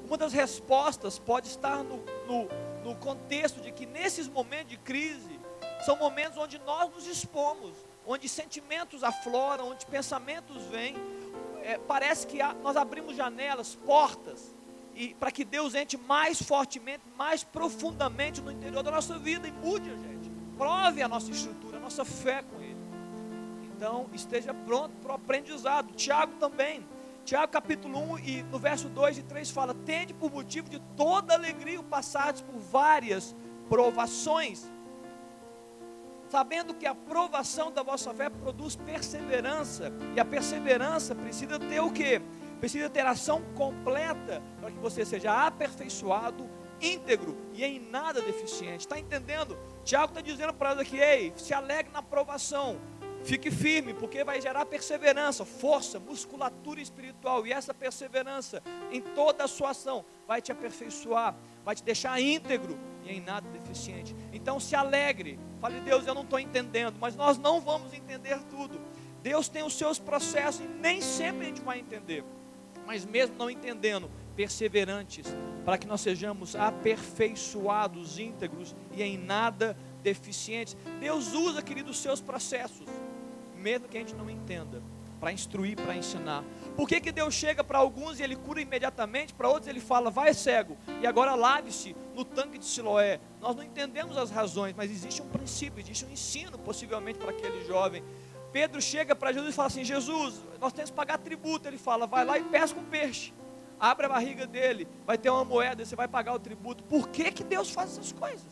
[0.08, 2.48] Uma das respostas pode estar no, no,
[2.82, 5.38] no contexto de que nesses momentos de crise,
[5.86, 7.74] são momentos onde nós nos expomos,
[8.06, 10.96] onde sentimentos afloram, onde pensamentos vêm.
[11.62, 14.54] É, parece que há, nós abrimos janelas, portas,
[14.96, 19.52] e para que Deus entre mais fortemente, mais profundamente no interior da nossa vida e
[19.52, 20.32] mude a gente.
[20.58, 22.78] Prove a nossa estrutura, a nossa fé com Ele.
[23.76, 25.94] Então, esteja pronto para o aprendizado.
[25.94, 26.86] Tiago também.
[27.26, 31.34] Tiago capítulo 1 e no verso 2 e 3 fala: Tende por motivo de toda
[31.34, 33.36] alegria o passados por várias
[33.70, 34.70] provações
[36.34, 41.92] sabendo que a provação da vossa fé produz perseverança, e a perseverança precisa ter o
[41.92, 42.20] que?
[42.60, 46.50] Precisa ter ação completa para que você seja aperfeiçoado,
[46.82, 48.80] íntegro e em nada deficiente.
[48.80, 49.56] Está entendendo?
[49.84, 52.82] Tiago está dizendo para nós aqui: ei, se alegre na provação,
[53.24, 57.48] Fique firme, porque vai gerar perseverança, força, musculatura espiritual.
[57.48, 62.78] E essa perseverança em toda a sua ação vai te aperfeiçoar, vai te deixar íntegro
[63.04, 64.14] e em nada deficiente.
[64.34, 65.40] Então se alegre.
[65.62, 68.80] Fale, Deus, eu não estou entendendo, mas nós não vamos entender tudo.
[69.22, 72.26] Deus tem os seus processos e nem sempre a gente vai entender.
[72.86, 75.26] Mas mesmo não entendendo, perseverantes,
[75.64, 80.76] para que nós sejamos aperfeiçoados, íntegros e em nada deficientes.
[81.00, 82.86] Deus usa, querido, os seus processos
[83.64, 84.82] mesmo que a gente não entenda,
[85.20, 86.44] para instruir, para ensinar.
[86.76, 90.12] Por que, que Deus chega para alguns e ele cura imediatamente, para outros ele fala,
[90.12, 93.22] vai cego, e agora lave-se no tanque de Siloé?
[93.40, 97.66] Nós não entendemos as razões, mas existe um princípio, existe um ensino possivelmente para aquele
[97.66, 98.04] jovem.
[98.52, 101.68] Pedro chega para Jesus e fala assim: Jesus, nós temos que pagar tributo.
[101.68, 103.34] Ele fala: vai lá e pesca um peixe.
[103.80, 106.84] Abre a barriga dele, vai ter uma moeda, você vai pagar o tributo.
[106.84, 108.46] Por que, que Deus faz essas coisas?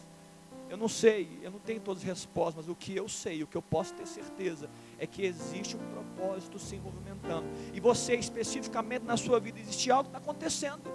[0.71, 3.47] Eu não sei, eu não tenho todas as respostas, mas o que eu sei, o
[3.47, 4.69] que eu posso ter certeza,
[5.02, 7.48] é que existe um propósito se movimentando.
[7.74, 10.94] E você, especificamente na sua vida, existe algo que está acontecendo.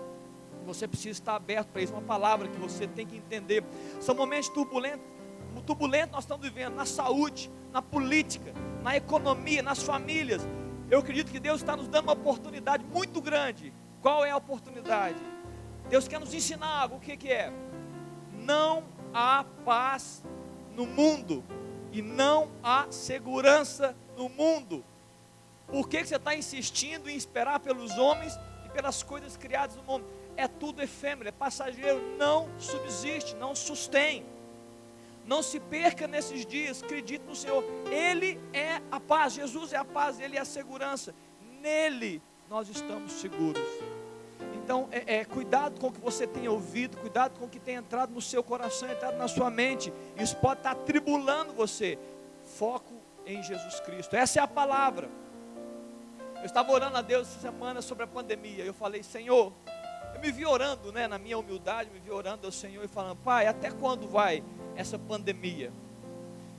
[0.65, 3.65] Você precisa estar aberto para isso, uma palavra que você tem que entender.
[4.01, 5.05] São momentos turbulentos,
[5.67, 10.47] turbulentos nós estamos vivendo na saúde, na política, na economia, nas famílias.
[10.89, 13.73] Eu acredito que Deus está nos dando uma oportunidade muito grande.
[14.01, 15.19] Qual é a oportunidade?
[15.91, 16.97] Deus quer nos ensinar algo.
[16.97, 17.53] O que, que é?
[18.45, 20.23] Não há paz
[20.77, 21.43] no mundo
[21.97, 24.85] e não há segurança no mundo.
[25.67, 30.05] Por que, você está insistindo em esperar pelos homens e pelas coisas criadas no mundo?
[30.37, 34.27] É tudo efêmero, é passageiro, não subsiste, não sustém.
[35.25, 37.65] Não se perca nesses dias, acredite no Senhor.
[37.91, 41.15] Ele é a paz, Jesus é a paz, Ele é a segurança.
[41.63, 43.67] Nele nós estamos seguros.
[44.67, 47.77] Então, é, é, cuidado com o que você tem ouvido, cuidado com o que tem
[47.77, 49.93] entrado no seu coração, entrado na sua mente.
[50.19, 51.97] Isso pode estar tribulando você.
[52.43, 52.93] Foco
[53.25, 54.17] em Jesus Cristo.
[54.17, 55.09] Essa é a palavra.
[56.39, 58.65] Eu estava orando a Deus essa semana sobre a pandemia.
[58.65, 59.53] Eu falei, Senhor,
[60.13, 63.19] eu me vi orando, né, na minha humildade, me vi orando ao Senhor e falando,
[63.19, 64.43] Pai, até quando vai
[64.75, 65.73] essa pandemia?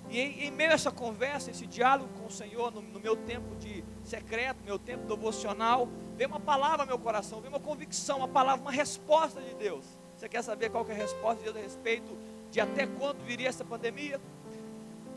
[0.10, 3.16] E em, em meio a essa conversa, esse diálogo com o Senhor, no, no meu
[3.16, 8.20] tempo de secreto, meu tempo devocional, veio uma palavra ao meu coração, veio uma convicção,
[8.20, 9.86] uma palavra, uma resposta de Deus.
[10.16, 12.18] Você quer saber qual que é a resposta de Deus a respeito
[12.50, 14.20] de até quando viria essa pandemia?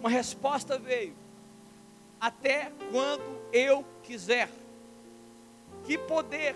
[0.01, 1.15] Uma resposta veio.
[2.21, 3.23] Até quando
[3.53, 4.49] eu quiser.
[5.85, 6.55] Que poder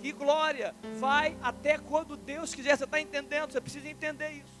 [0.00, 2.76] que glória, vai até quando Deus quiser.
[2.76, 3.52] Você está entendendo?
[3.52, 4.60] Você precisa entender isso.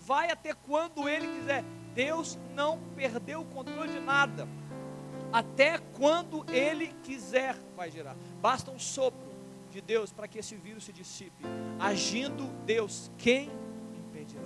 [0.00, 1.64] Vai até quando Ele quiser.
[1.94, 4.48] Deus não perdeu o controle de nada.
[5.32, 8.16] Até quando Ele quiser, vai gerar.
[8.40, 9.32] Basta um sopro
[9.70, 11.44] de Deus para que esse vírus se dissipe.
[11.78, 13.50] Agindo Deus, quem
[13.96, 14.42] impedirá?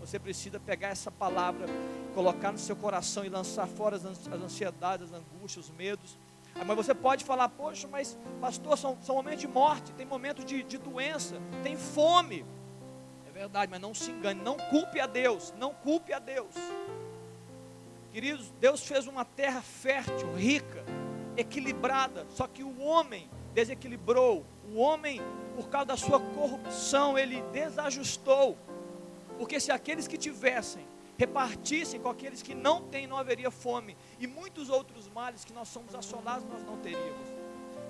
[0.00, 1.66] Você precisa pegar essa palavra,
[2.14, 6.16] colocar no seu coração e lançar fora as ansiedades, as angústias, os medos
[6.58, 10.44] ah, mas você pode falar, poxa, mas pastor, são, são momentos de morte, tem momentos
[10.44, 12.44] de, de doença, tem fome.
[13.36, 16.54] Verdade, mas não se engane, não culpe a Deus, não culpe a Deus.
[18.10, 20.82] Queridos, Deus fez uma terra fértil, rica,
[21.36, 25.20] equilibrada, só que o homem desequilibrou, o homem,
[25.54, 28.56] por causa da sua corrupção, ele desajustou.
[29.36, 30.86] Porque se aqueles que tivessem
[31.18, 33.98] repartissem com aqueles que não têm, não haveria fome.
[34.18, 37.28] E muitos outros males que nós somos assolados, nós não teríamos.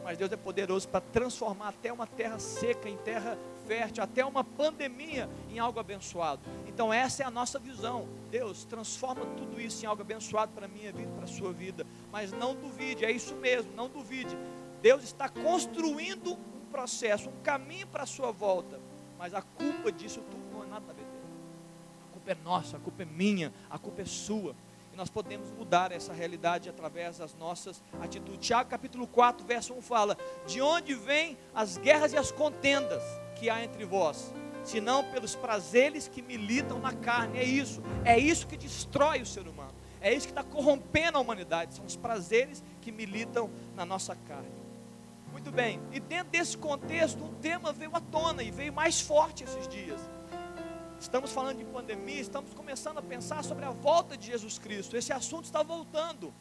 [0.03, 3.39] Mas Deus é poderoso para transformar até uma terra seca em terra
[4.01, 6.41] até uma pandemia em algo abençoado.
[6.67, 8.09] Então essa é a nossa visão.
[8.31, 11.87] Deus transforma tudo isso em algo abençoado para a minha vida, para a sua vida.
[12.13, 14.37] Mas não duvide, é isso mesmo, não duvide.
[14.83, 18.79] Deus está construindo um processo, um caminho para a sua volta.
[19.19, 21.07] Mas a culpa disso tudo não é nada a ver
[22.27, 24.57] culpa é nossa, a culpa é minha, a culpa é sua.
[24.93, 28.45] E nós podemos mudar essa realidade através das nossas atitudes.
[28.45, 33.03] Tiago capítulo 4, verso 1 fala: De onde vêm as guerras e as contendas
[33.37, 34.35] que há entre vós?
[34.65, 37.39] Senão pelos prazeres que militam na carne.
[37.39, 39.75] É isso, é isso que destrói o ser humano.
[40.01, 41.75] É isso que está corrompendo a humanidade.
[41.75, 44.67] São os prazeres que militam na nossa carne.
[45.31, 49.45] Muito bem, e dentro desse contexto, um tema veio à tona e veio mais forte
[49.45, 50.01] esses dias
[50.99, 54.97] Estamos falando de pandemia, estamos começando a pensar sobre a volta de Jesus Cristo.
[54.97, 56.33] Esse assunto está voltando.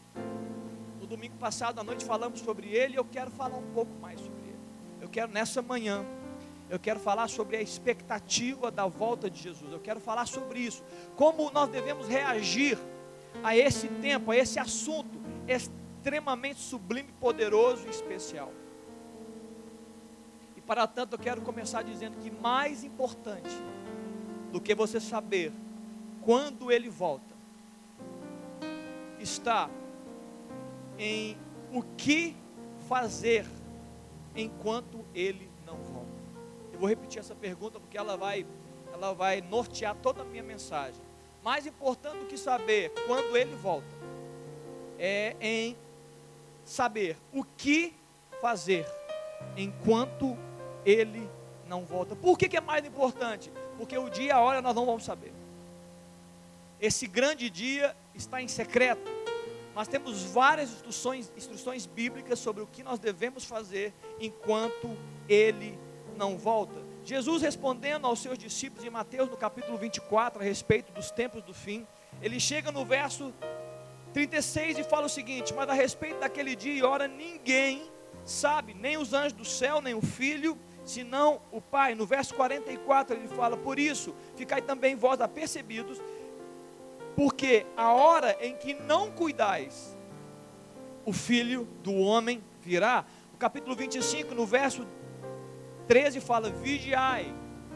[1.00, 4.20] No domingo passado à noite falamos sobre ele e eu quero falar um pouco mais
[4.20, 4.60] sobre ele.
[5.02, 6.06] Eu quero nessa manhã,
[6.70, 9.72] eu quero falar sobre a expectativa da volta de Jesus.
[9.72, 10.84] Eu quero falar sobre isso.
[11.16, 12.78] Como nós devemos reagir
[13.44, 18.52] a esse tempo, a esse assunto extremamente sublime, poderoso e especial.
[20.56, 23.56] E para tanto eu quero começar dizendo que mais importante
[24.52, 25.52] do que você saber
[26.22, 27.36] quando ele volta,
[29.20, 29.70] está
[30.98, 31.38] em
[31.72, 32.36] o que
[32.88, 33.46] fazer
[34.36, 35.55] enquanto ele.
[36.76, 38.46] Eu vou repetir essa pergunta porque ela vai,
[38.94, 41.02] ela vai nortear toda a minha mensagem.
[41.44, 43.88] Mais importante do que saber quando ele volta
[45.00, 45.76] é em
[46.64, 47.94] saber o que
[48.42, 48.86] fazer
[49.56, 50.38] enquanto
[50.86, 51.30] ele
[51.68, 52.16] não volta.
[52.16, 53.52] Por que, que é mais importante?
[53.78, 55.34] porque o dia e a hora nós não vamos saber.
[56.80, 59.14] Esse grande dia está em secreto.
[59.74, 64.96] Nós temos várias instruções, instruções bíblicas sobre o que nós devemos fazer enquanto
[65.28, 65.78] ele
[66.16, 66.80] não volta.
[67.04, 71.54] Jesus respondendo aos seus discípulos em Mateus no capítulo 24 a respeito dos tempos do
[71.54, 71.86] fim,
[72.22, 73.34] ele chega no verso
[74.14, 77.92] 36 e fala o seguinte: Mas a respeito daquele dia e hora ninguém
[78.24, 81.96] sabe, nem os anjos do céu, nem o filho, senão o Pai.
[81.96, 86.02] No verso 44 ele fala: Por isso, ficai também vós apercebidos,
[87.16, 89.98] porque a hora em que não cuidais,
[91.06, 93.06] o filho do homem virá.
[93.32, 94.88] No capítulo 25, no verso
[95.88, 97.34] 13, fala: Vigiai,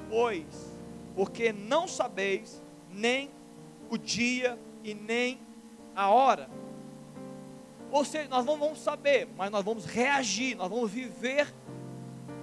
[0.10, 0.46] pois,
[1.16, 3.30] porque não sabeis nem
[3.90, 5.40] o dia e nem
[5.96, 6.50] a hora.
[7.92, 11.54] Ou seja, nós não vamos saber, mas nós vamos reagir, nós vamos viver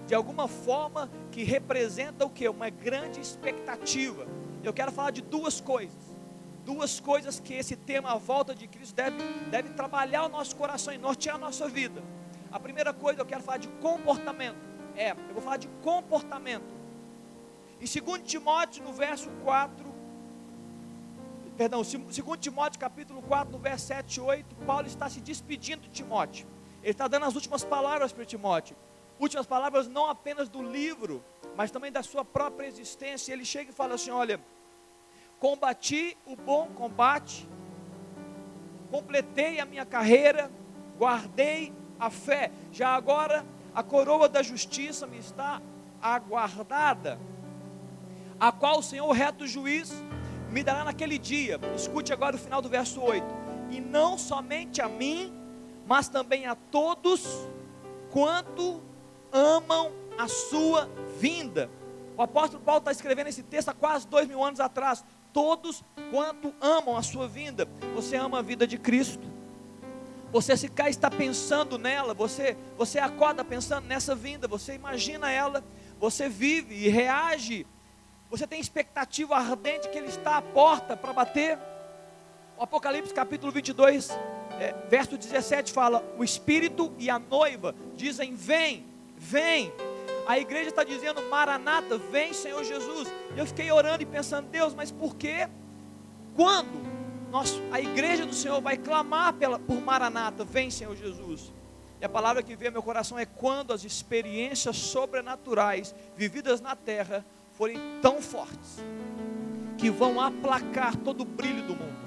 [0.07, 2.49] de alguma forma que representa o que?
[2.49, 4.27] Uma grande expectativa.
[4.63, 6.17] Eu quero falar de duas coisas.
[6.65, 9.17] Duas coisas que esse tema, a volta de Cristo, deve,
[9.51, 12.03] deve trabalhar o nosso coração e nortear a nossa vida.
[12.51, 14.57] A primeira coisa, eu quero falar de comportamento.
[14.97, 16.75] É, eu vou falar de comportamento.
[17.79, 19.85] Em 2 Timóteo, no verso 4,
[21.57, 25.91] perdão, 2 Timóteo capítulo 4, no verso 7 e 8, Paulo está se despedindo de
[25.91, 26.47] Timóteo.
[26.83, 28.77] Ele está dando as últimas palavras para Timóteo.
[29.21, 31.23] Últimas palavras não apenas do livro,
[31.55, 33.33] mas também da sua própria existência.
[33.33, 34.41] Ele chega e fala assim: Olha,
[35.39, 37.47] combati o bom combate,
[38.91, 40.51] completei a minha carreira,
[40.99, 42.51] guardei a fé.
[42.73, 43.45] Já agora
[43.77, 45.61] a coroa da justiça me está
[46.01, 47.21] aguardada,
[48.41, 49.93] a qual o Senhor, reto juiz,
[50.51, 51.61] me dará naquele dia.
[51.77, 53.27] Escute agora o final do verso 8.
[53.71, 55.31] E não somente a mim,
[55.87, 57.47] mas também a todos
[58.11, 58.81] quanto
[59.31, 60.89] amam a sua
[61.21, 61.69] vinda.
[62.17, 65.05] O apóstolo Paulo está escrevendo esse texto há quase dois mil anos atrás.
[65.35, 67.69] Todos quanto amam a sua vinda.
[67.95, 69.36] Você ama a vida de Cristo?
[70.37, 75.65] Você se cá está pensando nela, você, você acorda pensando nessa vinda, você imagina ela,
[75.99, 77.67] você vive e reage,
[78.29, 81.59] você tem expectativa ardente que ele está à porta para bater.
[82.59, 84.11] O Apocalipse capítulo 22,
[84.61, 88.85] é, verso 17 fala: O Espírito e a noiva dizem: Vem,
[89.17, 89.73] vem.
[90.27, 93.11] A igreja está dizendo: Maranata, vem, Senhor Jesus.
[93.35, 95.49] Eu fiquei orando e pensando: Deus, mas por quê?
[96.35, 96.96] Quando?
[97.37, 101.53] Nós, a igreja do Senhor vai clamar pela, por Maranata, vem Senhor Jesus.
[102.01, 106.75] E a palavra que veio ao meu coração é quando as experiências sobrenaturais vividas na
[106.75, 108.79] terra forem tão fortes
[109.77, 112.07] que vão aplacar todo o brilho do mundo.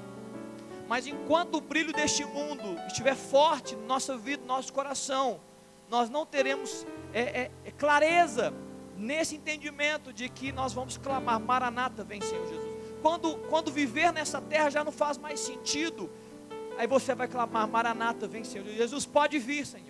[0.88, 5.40] Mas enquanto o brilho deste mundo estiver forte na nossa vida, no nosso coração,
[5.88, 8.52] nós não teremos é, é, é clareza
[8.98, 12.69] nesse entendimento de que nós vamos clamar: Maranata, vem Senhor Jesus.
[13.02, 16.10] Quando, quando viver nessa terra já não faz mais sentido,
[16.78, 18.66] aí você vai clamar: Maranata, vem Senhor.
[18.68, 19.88] Jesus pode vir, Senhor.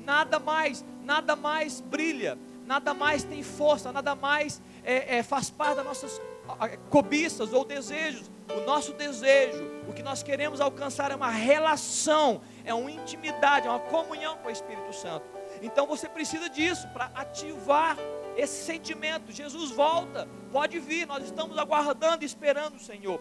[0.00, 5.76] Nada mais, nada mais brilha, nada mais tem força, nada mais é, é, faz parte
[5.76, 6.20] das nossas
[6.90, 8.30] cobiças ou desejos.
[8.54, 13.70] O nosso desejo, o que nós queremos alcançar é uma relação, é uma intimidade, é
[13.70, 15.24] uma comunhão com o Espírito Santo.
[15.62, 17.96] Então você precisa disso para ativar
[18.36, 19.32] esse sentimento.
[19.32, 23.20] Jesus volta, pode vir, nós estamos aguardando esperando o Senhor.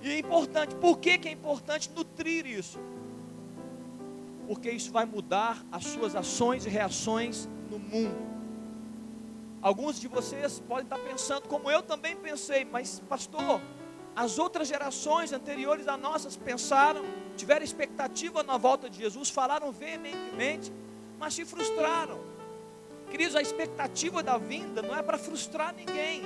[0.00, 2.78] E é importante, por que, que é importante nutrir isso?
[4.46, 8.34] Porque isso vai mudar as suas ações e reações no mundo.
[9.62, 13.62] Alguns de vocês podem estar pensando, como eu também pensei, mas pastor,
[14.14, 17.02] as outras gerações anteriores a nossas pensaram,
[17.36, 20.70] tiveram expectativa na volta de Jesus, falaram veementemente,
[21.18, 22.20] mas se frustraram.
[23.14, 26.22] Queridos, a expectativa da vinda não é para frustrar ninguém,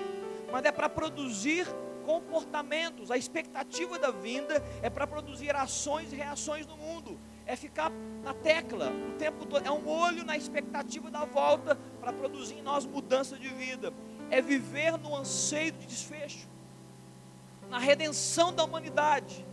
[0.51, 1.67] mas é para produzir
[2.07, 3.11] comportamentos.
[3.11, 7.21] A expectativa da vinda é para produzir ações e reações no mundo.
[7.45, 7.93] É ficar
[8.25, 9.67] na tecla o tempo todo.
[9.67, 13.93] É um olho na expectativa da volta para produzir em nós mudança de vida.
[14.31, 16.49] É viver no anseio de desfecho,
[17.69, 19.45] na redenção da humanidade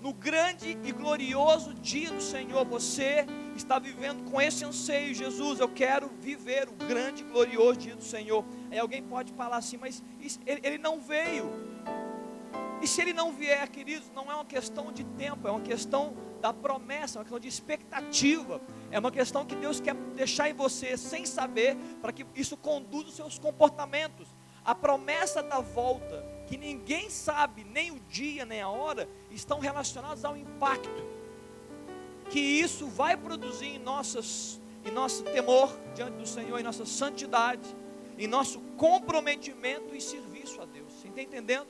[0.00, 5.68] no grande e glorioso dia do Senhor, você está vivendo com esse anseio, Jesus, eu
[5.68, 8.44] quero viver o grande e glorioso dia do Senhor.
[8.70, 10.02] Aí alguém pode falar assim, mas
[10.46, 11.50] ele, não veio.
[12.80, 16.14] E se ele não vier, queridos, não é uma questão de tempo, é uma questão
[16.40, 20.54] da promessa, é uma questão de expectativa, é uma questão que Deus quer deixar em
[20.54, 24.28] você sem saber, para que isso conduza os seus comportamentos.
[24.64, 30.24] A promessa da volta, que ninguém sabe nem o dia nem a hora, estão relacionados
[30.24, 30.90] ao impacto
[32.28, 37.76] que isso vai produzir em, nossas, em nosso temor diante do Senhor, em nossa santidade,
[38.18, 40.92] em nosso comprometimento e serviço a Deus.
[40.92, 41.68] Você está entendendo?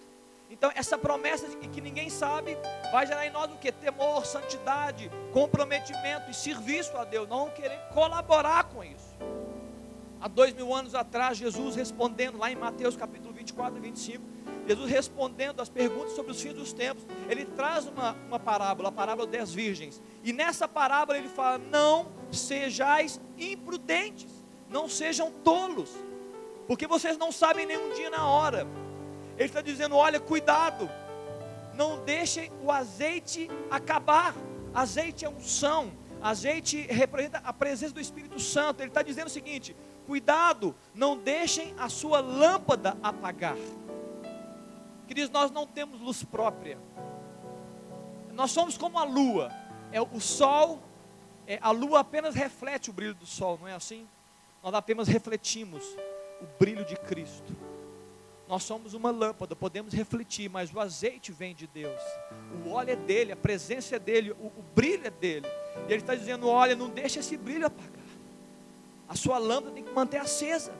[0.48, 2.56] Então, essa promessa de que ninguém sabe
[2.90, 3.70] vai gerar em nós o que?
[3.70, 7.28] Temor, santidade, comprometimento e serviço a Deus.
[7.28, 9.14] Não querer colaborar com isso.
[10.20, 14.24] Há dois mil anos atrás, Jesus respondendo lá em Mateus capítulo 24 e 25,
[14.66, 18.92] Jesus respondendo às perguntas sobre os fins dos tempos, ele traz uma, uma parábola, a
[18.92, 20.00] parábola das virgens.
[20.22, 24.30] E nessa parábola ele fala: Não sejais imprudentes,
[24.68, 25.90] não sejam tolos,
[26.66, 28.66] porque vocês não sabem nenhum dia na hora.
[29.36, 30.88] Ele está dizendo: Olha, cuidado,
[31.74, 34.34] não deixem o azeite acabar.
[34.72, 35.92] Azeite é unção,
[36.22, 38.82] azeite representa a presença do Espírito Santo.
[38.82, 39.74] Ele está dizendo o seguinte:
[40.06, 43.56] Cuidado, não deixem a sua lâmpada apagar.
[45.06, 46.78] Queridos, nós não temos luz própria.
[48.32, 49.50] Nós somos como a lua.
[49.92, 50.80] É o sol,
[51.46, 54.06] é, a lua apenas reflete o brilho do sol, não é assim?
[54.62, 55.84] Nós apenas refletimos
[56.40, 57.56] o brilho de Cristo.
[58.50, 62.02] Nós somos uma lâmpada, podemos refletir, mas o azeite vem de Deus.
[62.66, 65.46] O óleo é dele, a presença é dele, o, o brilho é dele.
[65.88, 67.99] E ele está dizendo: olha, não deixa esse brilho apagar.
[69.10, 70.72] A sua lâmpada tem que manter acesa.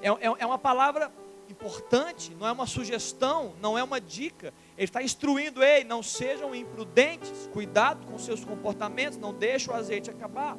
[0.00, 1.12] É, é, é uma palavra
[1.50, 4.54] importante, não é uma sugestão, não é uma dica.
[4.74, 10.10] Ele está instruindo, ei, não sejam imprudentes, cuidado com seus comportamentos, não deixe o azeite
[10.10, 10.56] acabar.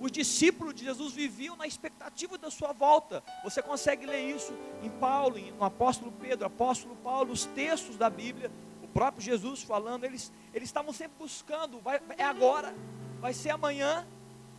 [0.00, 3.22] os discípulos de Jesus viviam na expectativa da sua volta.
[3.42, 8.48] Você consegue ler isso em Paulo, no apóstolo Pedro, apóstolo Paulo, os textos da Bíblia,
[8.80, 12.72] o próprio Jesus falando, eles, eles estavam sempre buscando, vai, é agora,
[13.20, 14.06] vai ser amanhã,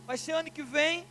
[0.06, 1.06] vai ser ano que vem.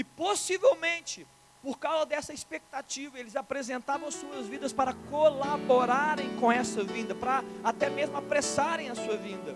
[0.00, 1.26] E possivelmente,
[1.62, 7.90] por causa dessa expectativa, eles apresentavam suas vidas para colaborarem com essa vinda, para até
[7.90, 9.54] mesmo apressarem a sua vinda.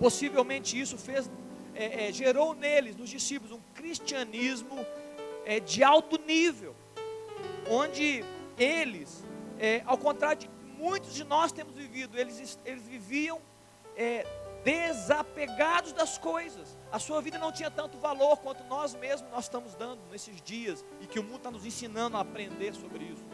[0.00, 1.30] Possivelmente isso fez
[1.74, 4.86] é, é, gerou neles, nos discípulos, um cristianismo
[5.44, 6.74] é, de alto nível,
[7.68, 8.24] onde
[8.56, 9.22] eles,
[9.58, 13.38] é, ao contrário de muitos de nós temos vivido, eles, eles viviam
[13.98, 14.26] é,
[14.66, 16.76] desapegados das coisas.
[16.90, 20.84] A sua vida não tinha tanto valor quanto nós mesmos nós estamos dando nesses dias
[21.00, 23.24] e que o mundo está nos ensinando a aprender sobre isso.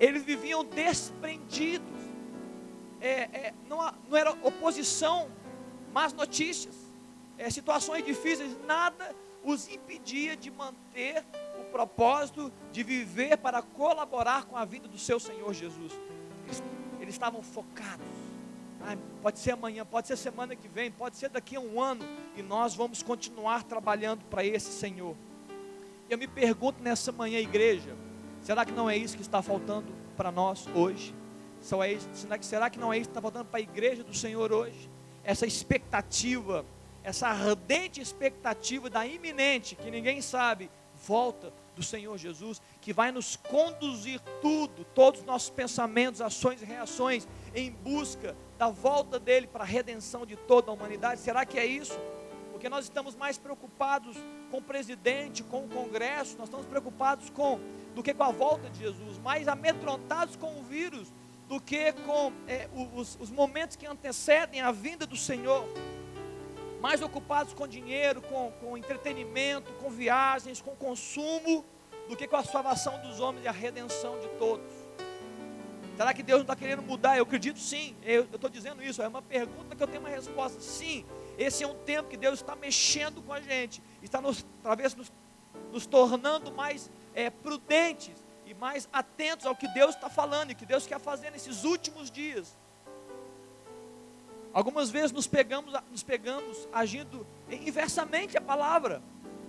[0.00, 2.00] Eles viviam desprendidos.
[3.00, 3.78] É, é, não,
[4.08, 5.30] não, era oposição,
[5.92, 6.74] más notícias
[7.38, 11.24] é, situações difíceis, nada os impedia de manter
[11.58, 15.92] o propósito de viver para colaborar com a vida do seu Senhor Jesus.
[16.44, 16.62] Eles,
[17.00, 18.29] eles estavam focados.
[18.82, 22.04] Ah, pode ser amanhã, pode ser semana que vem, pode ser daqui a um ano,
[22.36, 25.16] e nós vamos continuar trabalhando para esse Senhor.
[26.08, 27.94] Eu me pergunto nessa manhã, igreja,
[28.40, 31.14] será que não é isso que está faltando para nós hoje?
[32.40, 34.90] Será que não é isso que está faltando para a igreja do Senhor hoje?
[35.22, 36.64] Essa expectativa
[37.02, 40.70] essa ardente expectativa da iminente, que ninguém sabe,
[41.06, 46.64] volta do Senhor Jesus, que vai nos conduzir tudo, todos os nossos pensamentos, ações e
[46.64, 51.22] reações, em busca da volta dele para a redenção de toda a humanidade.
[51.22, 51.98] Será que é isso?
[52.50, 54.18] Porque nós estamos mais preocupados
[54.50, 57.58] com o presidente, com o Congresso, nós estamos preocupados com
[57.94, 61.10] do que com a volta de Jesus, mais amedrontados com o vírus
[61.48, 65.66] do que com é, os, os momentos que antecedem a vinda do Senhor
[66.82, 71.64] mais ocupados com dinheiro, com, com entretenimento, com viagens, com consumo,
[72.10, 74.70] do que com a salvação dos homens e a redenção de todos.
[76.00, 77.18] Será que Deus não está querendo mudar?
[77.18, 77.94] Eu acredito sim.
[78.02, 79.02] Eu estou dizendo isso.
[79.02, 80.58] É uma pergunta que eu tenho uma resposta.
[80.58, 81.04] Sim.
[81.36, 83.82] Esse é um tempo que Deus está mexendo com a gente.
[84.02, 85.12] Está nos, talvez nos,
[85.70, 88.14] nos tornando mais é, prudentes
[88.46, 92.10] e mais atentos ao que Deus está falando e que Deus quer fazer nesses últimos
[92.10, 92.56] dias.
[94.54, 99.02] Algumas vezes nos pegamos, nos pegamos agindo inversamente a palavra.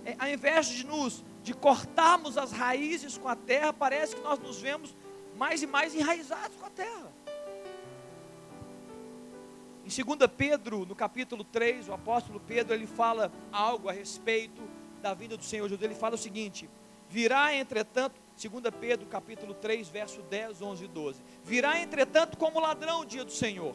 [0.04, 4.38] É, ao invés de nos de cortarmos as raízes com a terra, parece que nós
[4.38, 4.94] nos vemos
[5.42, 7.12] mais e mais enraizados com a terra.
[9.84, 14.62] Em 2 Pedro, no capítulo 3, o apóstolo Pedro, ele fala algo a respeito
[15.02, 15.82] da vinda do Senhor Jesus.
[15.82, 16.70] Ele fala o seguinte:
[17.08, 21.20] Virá, entretanto, 2 Pedro, capítulo 3, verso 10, 11 e 12.
[21.42, 23.74] Virá, entretanto, como ladrão o dia do Senhor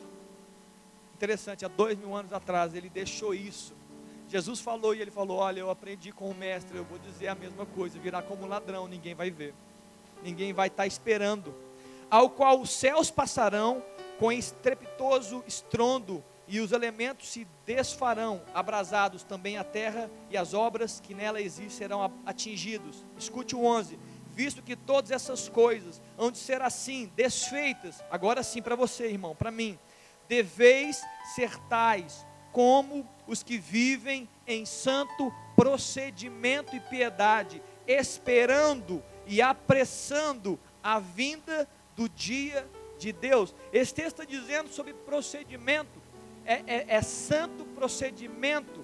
[1.15, 3.75] Interessante, há dois mil anos atrás ele deixou isso.
[4.29, 7.35] Jesus falou e ele falou: Olha, eu aprendi com o mestre, eu vou dizer a
[7.35, 9.53] mesma coisa, virá como ladrão, ninguém vai ver,
[10.23, 11.53] ninguém vai estar esperando.
[12.09, 13.83] Ao qual os céus passarão
[14.19, 21.01] com estrepitoso estrondo, e os elementos se desfarão, abrasados também a terra, e as obras
[21.01, 23.03] que nela existem serão atingidos.
[23.17, 23.99] Escute o 11:
[24.33, 29.35] Visto que todas essas coisas hão de ser assim, desfeitas, agora sim para você, irmão,
[29.35, 29.77] para mim
[30.27, 31.01] deveis
[31.35, 40.99] ser tais como os que vivem em santo procedimento e piedade, esperando e apressando a
[40.99, 42.67] vinda do dia
[42.97, 43.53] de Deus.
[43.71, 46.01] Esse texto está dizendo sobre procedimento,
[46.45, 48.83] é, é, é santo procedimento,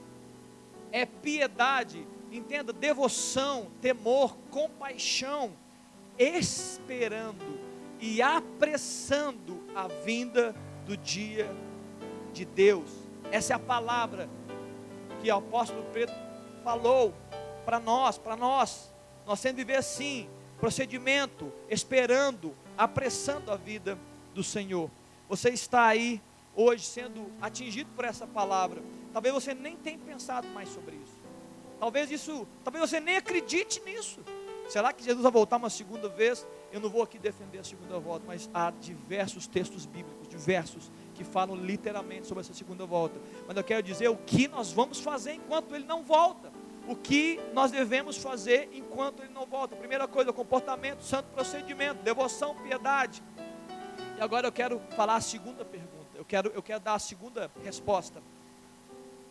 [0.92, 5.54] é piedade, entenda, devoção, temor, compaixão,
[6.18, 7.60] esperando
[8.00, 10.54] e apressando a vinda
[10.86, 11.50] do dia
[12.34, 12.90] de Deus.
[13.32, 14.30] Essa é a palavra
[15.22, 16.14] que o apóstolo Pedro
[16.64, 17.14] falou
[17.66, 18.93] para nós, para nós.
[19.26, 23.98] Nós temos que viver assim, procedimento, esperando, apressando a vida
[24.34, 24.90] do Senhor.
[25.30, 26.22] Você está aí
[26.56, 28.82] hoje sendo atingido por essa palavra.
[29.12, 31.22] Talvez você nem tenha pensado mais sobre isso.
[31.80, 34.20] Talvez isso, talvez você nem acredite nisso.
[34.70, 36.48] Será que Jesus vai voltar uma segunda vez?
[36.72, 41.24] Eu não vou aqui defender a segunda volta, mas há diversos textos bíblicos, diversos, que
[41.24, 43.20] falam literalmente sobre essa segunda volta.
[43.48, 46.52] Mas eu quero dizer o que nós vamos fazer enquanto ele não volta.
[46.88, 49.76] O que nós devemos fazer enquanto ele não volta.
[49.76, 53.24] Primeira coisa, comportamento, santo procedimento, devoção, piedade.
[54.18, 56.10] E agora eu quero falar a segunda pergunta.
[56.16, 58.22] Eu quero, eu quero dar a segunda resposta.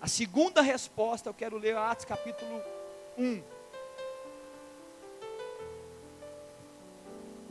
[0.00, 2.60] A segunda resposta eu quero ler Atos capítulo
[3.18, 3.42] 1.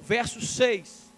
[0.02, 1.11] verso 6.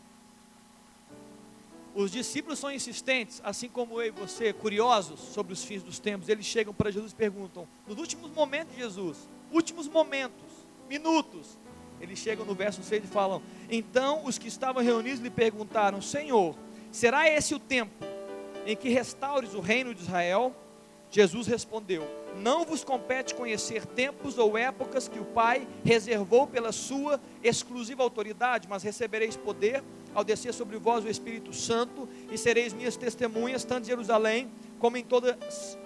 [1.96, 6.28] Os discípulos são insistentes, assim como eu e você, curiosos sobre os fins dos tempos.
[6.28, 9.18] Eles chegam para Jesus e perguntam, nos últimos momentos de Jesus,
[9.52, 10.52] últimos momentos,
[10.90, 11.60] minutos,
[12.02, 16.56] eles chegam no verso 6 e falam: Então os que estavam reunidos lhe perguntaram: Senhor,
[16.92, 18.04] será esse o tempo
[18.66, 20.54] em que restaures o reino de Israel?
[21.10, 22.06] Jesus respondeu:
[22.42, 28.68] Não vos compete conhecer tempos ou épocas que o Pai reservou pela sua exclusiva autoridade,
[28.68, 29.84] mas recebereis poder
[30.14, 34.98] ao descer sobre vós o Espírito Santo e sereis minhas testemunhas, tanto em Jerusalém como
[34.98, 35.38] em toda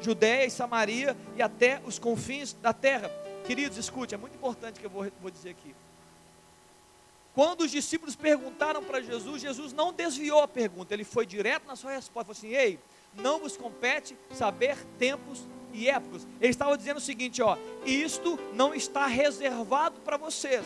[0.02, 3.10] Judéia e Samaria e até os confins da terra.
[3.46, 5.76] Queridos, escute, é muito importante que eu vou, vou dizer aqui.
[7.34, 11.76] Quando os discípulos perguntaram para Jesus, Jesus não desviou a pergunta, ele foi direto na
[11.76, 12.80] sua resposta, falou assim: Ei,
[13.14, 16.26] não vos compete saber tempos e épocas.
[16.42, 20.66] Ele estava dizendo o seguinte: ó, isto não está reservado para vocês.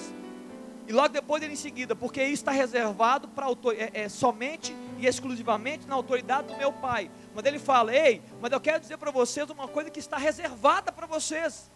[0.92, 5.08] E logo depois ele em seguida, porque isso está reservado para é, é, somente e
[5.08, 7.10] exclusivamente na autoridade do meu Pai.
[7.34, 10.92] Mas ele fala: Ei, mas eu quero dizer para vocês uma coisa que está reservada
[10.92, 11.72] para vocês.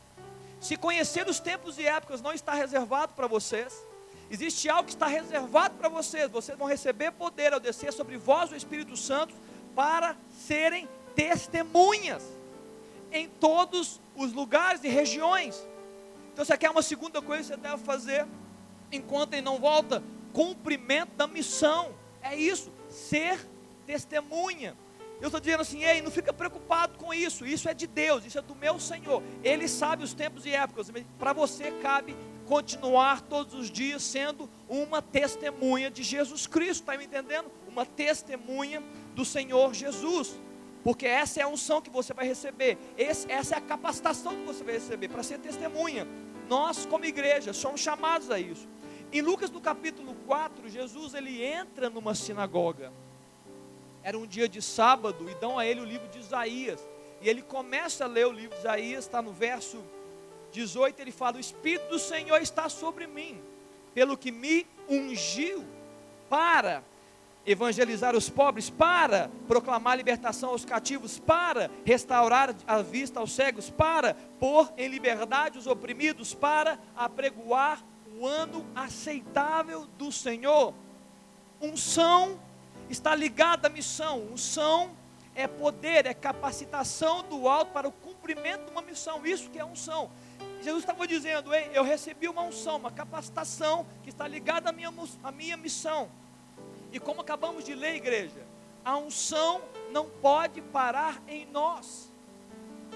[0.59, 3.87] Se conhecer os tempos e épocas não está reservado para vocês,
[4.29, 6.29] Existe algo que está reservado para vocês.
[6.29, 9.33] Vocês vão receber poder ao descer sobre vós o Espírito Santo
[9.73, 12.23] para serem testemunhas
[13.13, 15.55] em todos os lugares e regiões.
[16.33, 18.27] Então, você quer uma segunda coisa que você deve fazer
[18.95, 20.03] enquanto ele não volta?
[20.33, 21.93] Cumprimento da missão.
[22.21, 23.39] É isso, ser
[23.85, 24.75] testemunha.
[25.21, 28.37] Eu estou dizendo assim, ei, não fica preocupado com isso, isso é de Deus, isso
[28.37, 29.23] é do meu Senhor.
[29.43, 30.91] Ele sabe os tempos e épocas.
[31.17, 32.15] Para você cabe
[32.45, 37.49] continuar todos os dias sendo uma testemunha de Jesus Cristo, está me entendendo?
[37.67, 38.83] Uma testemunha
[39.15, 40.35] do Senhor Jesus,
[40.83, 44.45] porque essa é a unção que você vai receber, esse, essa é a capacitação que
[44.45, 46.07] você vai receber para ser testemunha.
[46.47, 48.67] Nós, como igreja, somos chamados a isso.
[49.15, 52.91] Em Lucas no capítulo 4, Jesus ele entra numa sinagoga.
[54.03, 56.81] Era um dia de sábado e dão a ele o livro de Isaías.
[57.21, 59.81] E ele começa a ler o livro de Isaías, está no verso
[60.51, 63.41] 18 ele fala: O Espírito do Senhor está sobre mim,
[63.93, 65.63] pelo que me ungiu
[66.29, 66.83] para
[67.45, 74.13] evangelizar os pobres, para proclamar libertação aos cativos, para restaurar a vista aos cegos, para
[74.41, 77.81] pôr em liberdade os oprimidos, para apregoar
[78.17, 80.73] o ano aceitável do Senhor.
[81.61, 82.39] Unção
[82.89, 84.91] está ligada à missão, unção
[85.33, 89.65] é poder, é capacitação do alto para o cumprimento de uma missão, isso que é
[89.65, 90.09] unção.
[90.61, 94.91] Jesus estava dizendo: Ei, eu recebi uma unção, uma capacitação que está ligada à minha,
[95.23, 96.09] à minha missão.
[96.91, 98.45] E como acabamos de ler, igreja,
[98.83, 99.61] a unção
[99.91, 102.09] não pode parar em nós.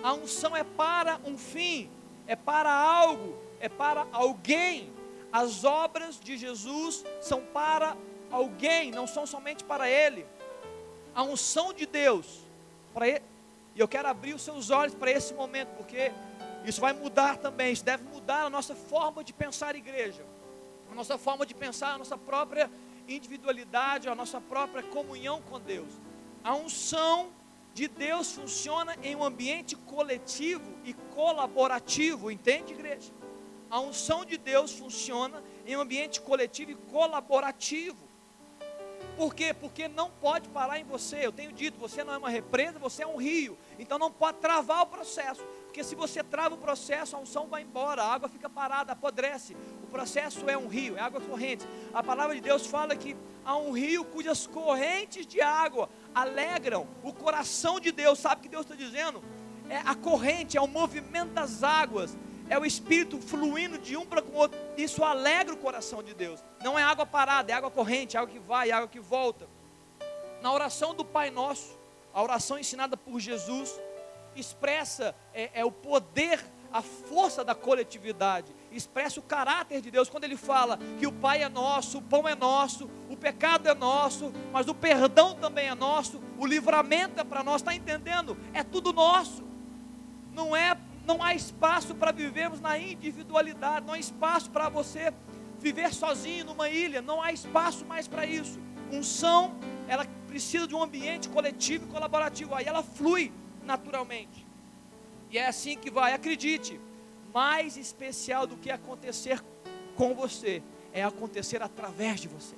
[0.01, 1.89] A unção é para um fim,
[2.25, 4.98] é para algo, é para alguém.
[5.31, 7.95] As obras de Jesus são para
[8.31, 10.25] alguém, não são somente para Ele.
[11.13, 12.39] A unção de Deus,
[12.93, 13.25] para ele,
[13.75, 16.11] e eu quero abrir os seus olhos para esse momento, porque
[16.65, 20.25] isso vai mudar também, isso deve mudar a nossa forma de pensar igreja,
[20.91, 22.69] a nossa forma de pensar, a nossa própria
[23.07, 25.91] individualidade, a nossa própria comunhão com Deus.
[26.43, 27.31] A unção
[27.73, 33.11] de Deus funciona em um ambiente coletivo e colaborativo, entende, igreja?
[33.69, 38.09] A unção de Deus funciona em um ambiente coletivo e colaborativo.
[39.15, 39.53] Por quê?
[39.53, 41.25] Porque não pode parar em você.
[41.25, 43.57] Eu tenho dito, você não é uma represa, você é um rio.
[43.77, 45.43] Então não pode travar o processo.
[45.65, 49.57] Porque se você trava o processo, a unção vai embora, a água fica parada, apodrece.
[49.83, 51.67] O processo é um rio, é água corrente.
[51.93, 53.13] A palavra de Deus fala que
[53.43, 58.19] há um rio cujas correntes de água alegram o coração de Deus.
[58.19, 59.21] Sabe o que Deus está dizendo?
[59.69, 62.17] É a corrente, é o movimento das águas,
[62.49, 64.59] é o Espírito fluindo de um para com o outro.
[64.75, 66.43] Isso alegra o coração de Deus.
[66.63, 69.47] Não é água parada, é água corrente, é água que vai, é água que volta.
[70.41, 71.77] Na oração do Pai Nosso,
[72.13, 73.79] a oração ensinada por Jesus,
[74.35, 80.23] expressa é, é o poder, a força da coletividade, expressa o caráter de Deus quando
[80.23, 84.31] ele fala que o Pai é nosso, o pão é nosso, o pecado é nosso,
[84.51, 88.37] mas o perdão também é nosso, o livramento é para nós, está entendendo?
[88.53, 89.43] É tudo nosso.
[90.31, 90.77] Não é,
[91.09, 95.11] não há espaço para vivermos na individualidade, não há espaço para você
[95.57, 98.59] viver sozinho numa ilha, não há espaço mais para isso.
[98.91, 99.55] Unção,
[99.87, 103.33] ela precisa de um ambiente coletivo e colaborativo, aí ela flui
[103.63, 104.45] naturalmente.
[105.31, 106.79] E é assim que vai, acredite.
[107.33, 109.43] Mais especial do que acontecer
[109.95, 110.61] com você
[110.93, 112.55] é acontecer através de você.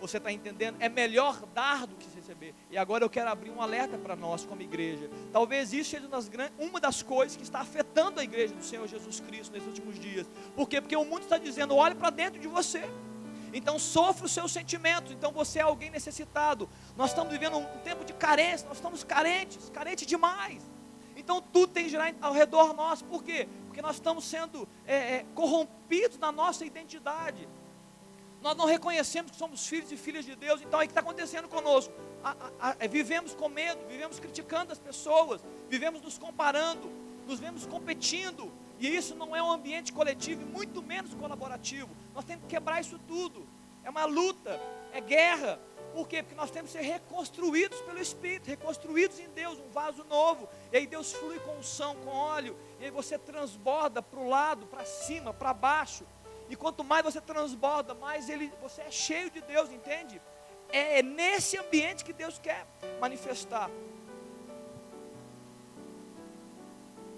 [0.00, 0.76] Você está entendendo?
[0.80, 2.54] É melhor dar do que receber.
[2.70, 5.10] E agora eu quero abrir um alerta para nós, como igreja.
[5.32, 6.08] Talvez isso seja
[6.58, 10.26] uma das coisas que está afetando a igreja do Senhor Jesus Cristo nesses últimos dias.
[10.54, 10.80] Por quê?
[10.80, 12.82] Porque o mundo está dizendo: olhe para dentro de você.
[13.52, 15.12] Então sofra os seus sentimentos.
[15.12, 16.68] Então você é alguém necessitado.
[16.96, 20.62] Nós estamos vivendo um tempo de carência, nós estamos carentes, carentes demais.
[21.16, 23.04] Então tudo tem que girar ao redor nosso.
[23.04, 23.48] Por quê?
[23.66, 27.48] Porque nós estamos sendo é, é, corrompidos na nossa identidade.
[28.44, 30.60] Nós não reconhecemos que somos filhos e filhas de Deus.
[30.60, 31.94] Então, o que está acontecendo conosco?
[32.22, 36.92] A, a, a, vivemos com medo, vivemos criticando as pessoas, vivemos nos comparando,
[37.26, 38.52] nos vemos competindo.
[38.78, 41.88] E isso não é um ambiente coletivo e muito menos colaborativo.
[42.14, 43.48] Nós temos que quebrar isso tudo.
[43.82, 44.60] É uma luta,
[44.92, 45.58] é guerra.
[45.94, 46.22] Por quê?
[46.22, 50.50] Porque nós temos que ser reconstruídos pelo Espírito, reconstruídos em Deus, um vaso novo.
[50.70, 52.54] E aí Deus flui com unção, com óleo.
[52.78, 56.04] E aí você transborda para o lado, para cima, para baixo.
[56.54, 60.22] E quanto mais você transborda, mais ele, você é cheio de Deus, entende?
[60.70, 62.64] É, nesse ambiente que Deus quer
[63.00, 63.68] manifestar.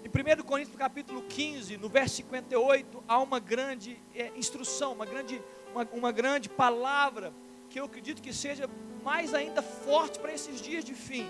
[0.03, 5.39] Em 1 Coríntios capítulo 15, no verso 58, há uma grande é, instrução, uma grande,
[5.71, 7.31] uma, uma grande palavra
[7.69, 8.67] que eu acredito que seja
[9.03, 11.29] mais ainda forte para esses dias de fim.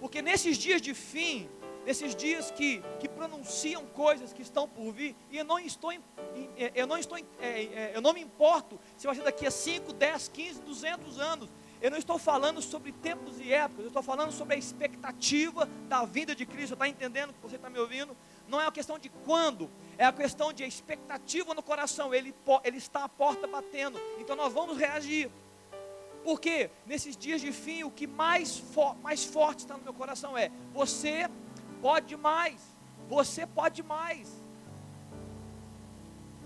[0.00, 1.48] Porque nesses dias de fim,
[1.88, 5.98] nesses dias que, que pronunciam coisas que estão por vir, e eu não estou, é,
[6.74, 9.94] eu não estou, é, é, eu não me importo se vai ser daqui a 5,
[9.94, 11.48] 10, 15, 200 anos.
[11.80, 16.04] Eu não estou falando sobre tempos e épocas, eu estou falando sobre a expectativa da
[16.04, 16.74] vinda de Cristo.
[16.74, 18.14] Está entendendo que você está me ouvindo?
[18.46, 22.12] Não é uma questão de quando, é a questão de expectativa no coração.
[22.12, 22.34] Ele,
[22.64, 25.30] ele está à porta batendo, então nós vamos reagir.
[26.22, 28.62] Porque nesses dias de fim, o que mais,
[29.02, 31.30] mais forte está no meu coração é: você
[31.80, 32.60] pode mais.
[33.08, 34.28] Você pode mais.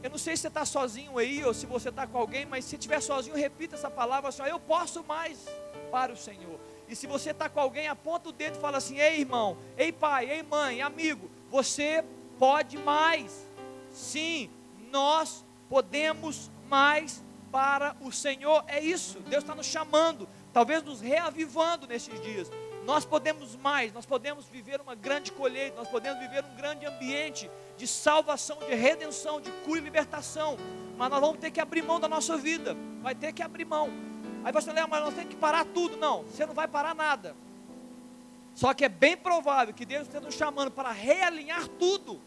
[0.03, 2.65] Eu não sei se você está sozinho aí ou se você está com alguém, mas
[2.65, 5.47] se estiver sozinho, repita essa palavra assim: Eu posso mais
[5.91, 6.59] para o Senhor.
[6.89, 9.93] E se você está com alguém, aponta o dedo e fala assim: Ei irmão, ei
[9.93, 12.05] pai, ei mãe, amigo, você
[12.39, 13.49] pode mais.
[13.91, 14.51] Sim,
[14.91, 17.23] nós podemos mais
[17.53, 18.65] para o Senhor.
[18.67, 22.51] É isso, Deus está nos chamando, talvez nos reavivando nesses dias.
[22.85, 27.51] Nós podemos mais, nós podemos viver uma grande colheita, nós podemos viver um grande ambiente
[27.77, 30.57] de salvação, de redenção, de cura e libertação.
[30.97, 33.91] Mas nós vamos ter que abrir mão da nossa vida, vai ter que abrir mão.
[34.45, 35.97] Aí você lembra, mas nós temos que parar tudo.
[35.97, 37.37] Não, você não vai parar nada.
[38.55, 42.21] Só que é bem provável que Deus esteja nos chamando para realinhar tudo.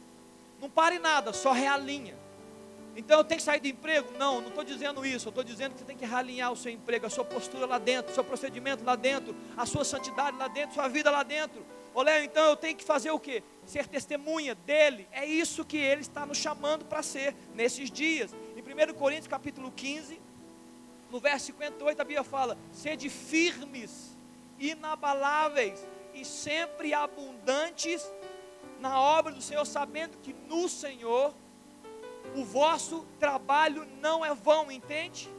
[0.61, 2.15] Não pare nada, só realinha.
[2.95, 4.11] Então eu tenho que sair do emprego?
[4.17, 5.27] Não, não estou dizendo isso.
[5.27, 7.77] Eu estou dizendo que você tem que realinhar o seu emprego, a sua postura lá
[7.77, 11.65] dentro, o seu procedimento lá dentro, a sua santidade lá dentro, sua vida lá dentro.
[11.93, 13.43] Ô Léo, então eu tenho que fazer o quê?
[13.65, 15.07] Ser testemunha dele.
[15.11, 18.33] É isso que ele está nos chamando para ser nesses dias.
[18.55, 20.21] Em 1 Coríntios capítulo 15,
[21.11, 24.17] no verso 58, a Bíblia fala: sede firmes,
[24.59, 28.09] inabaláveis e sempre abundantes
[28.79, 31.33] na obra do Senhor, sabendo que no Senhor
[32.35, 35.29] o vosso trabalho não é vão, entende?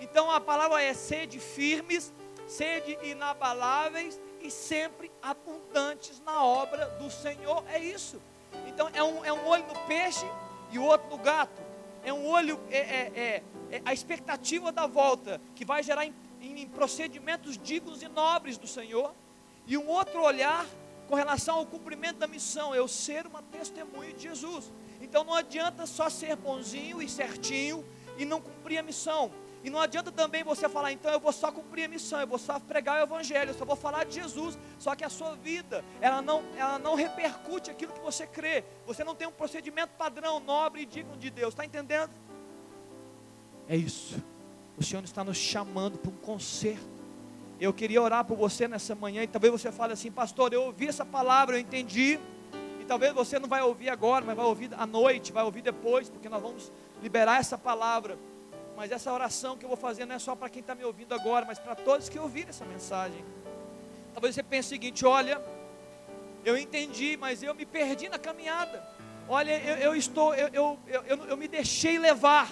[0.00, 2.12] Então a palavra é sede firmes,
[2.46, 7.64] sede inabaláveis e sempre abundantes na obra do Senhor.
[7.68, 8.20] É isso.
[8.66, 10.26] Então é um, é um olho no peixe
[10.70, 11.62] e o outro no gato.
[12.04, 16.14] É um olho, é, é, é, é a expectativa da volta que vai gerar em,
[16.40, 19.12] em procedimentos dignos e nobres do Senhor.
[19.66, 20.64] E um outro olhar
[21.08, 24.72] com relação ao cumprimento da missão, eu ser uma testemunha de Jesus.
[25.00, 27.84] Então não adianta só ser bonzinho e certinho
[28.18, 29.30] e não cumprir a missão.
[29.62, 32.38] E não adianta também você falar, então eu vou só cumprir a missão, eu vou
[32.38, 34.56] só pregar o evangelho, eu só vou falar de Jesus.
[34.78, 38.62] Só que a sua vida, ela não, ela não repercute aquilo que você crê.
[38.86, 41.52] Você não tem um procedimento padrão, nobre e digno de Deus.
[41.52, 42.12] Está entendendo?
[43.68, 44.22] É isso.
[44.78, 46.86] O Senhor está nos chamando para um conserto.
[47.58, 50.86] Eu queria orar por você nessa manhã e talvez você fale assim, pastor, eu ouvi
[50.86, 52.20] essa palavra, eu entendi
[52.86, 56.28] talvez você não vai ouvir agora, mas vai ouvir à noite, vai ouvir depois, porque
[56.28, 56.72] nós vamos
[57.02, 58.18] liberar essa palavra.
[58.76, 61.14] Mas essa oração que eu vou fazer não é só para quem está me ouvindo
[61.14, 63.24] agora, mas para todos que ouviram essa mensagem.
[64.12, 65.40] Talvez você pense o seguinte: olha,
[66.44, 68.86] eu entendi, mas eu me perdi na caminhada.
[69.28, 72.50] Olha, eu, eu estou, eu, eu, eu, eu me deixei levar.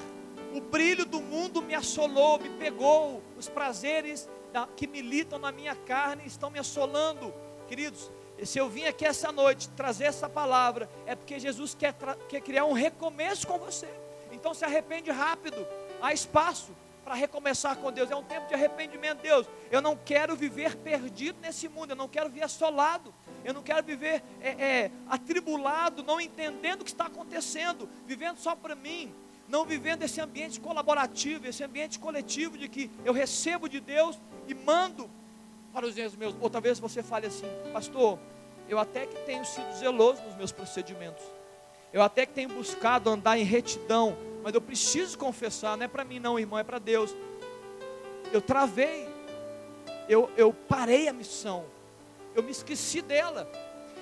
[0.55, 3.23] O brilho do mundo me assolou, me pegou.
[3.37, 4.29] Os prazeres
[4.77, 7.33] que militam na minha carne estão me assolando.
[7.69, 8.11] Queridos,
[8.43, 11.95] se eu vim aqui essa noite trazer essa palavra, é porque Jesus quer,
[12.29, 13.89] quer criar um recomeço com você.
[14.33, 15.67] Então se arrepende rápido.
[16.03, 16.73] Há espaço
[17.05, 18.11] para recomeçar com Deus.
[18.11, 19.47] É um tempo de arrependimento, Deus.
[19.71, 21.91] Eu não quero viver perdido nesse mundo.
[21.91, 23.15] Eu não quero viver assolado.
[23.45, 28.57] Eu não quero viver é, é, atribulado, não entendendo o que está acontecendo, vivendo só
[28.57, 29.15] para mim.
[29.47, 34.19] Não vivendo esse ambiente colaborativo, esse ambiente coletivo de que eu recebo de Deus
[34.49, 35.11] e mando
[35.75, 36.35] para os erros meus.
[36.41, 38.19] Ou talvez você fale assim, pastor,
[38.69, 41.23] eu até que tenho sido zeloso nos meus procedimentos.
[41.93, 46.05] Eu até que tenho buscado andar em retidão mas eu preciso confessar, não é para
[46.05, 47.17] mim não, irmão, é para Deus.
[48.31, 49.09] Eu travei,
[50.07, 51.65] eu, eu parei a missão,
[52.35, 53.51] eu me esqueci dela,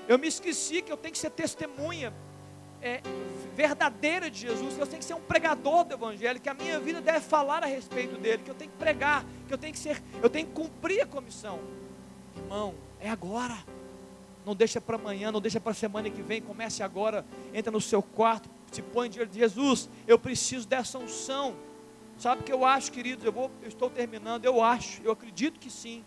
[0.09, 2.13] eu me esqueci que eu tenho que ser testemunha
[2.83, 3.01] é,
[3.55, 6.81] verdadeira de Jesus, que eu tenho que ser um pregador do Evangelho, que a minha
[6.81, 9.79] vida deve falar a respeito dele, que eu tenho que pregar, que eu tenho que
[9.79, 11.61] ser, eu tenho que cumprir a comissão.
[12.37, 13.57] Irmão, é agora.
[14.45, 17.25] Não deixa para amanhã, não deixa para a semana que vem, comece agora,
[17.55, 21.55] entra no seu quarto, se põe diante de Jesus, eu preciso dessa unção.
[22.19, 23.25] Sabe o que eu acho, queridos?
[23.25, 26.05] Eu, vou, eu estou terminando, eu acho, eu acredito que sim.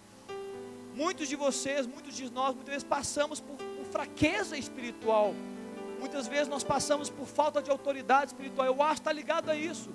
[0.93, 5.33] Muitos de vocês, muitos de nós, muitas vezes passamos por, por fraqueza espiritual.
[6.05, 8.67] Muitas vezes nós passamos por falta de autoridade espiritual.
[8.67, 9.89] Eu acho que está ligado a isso.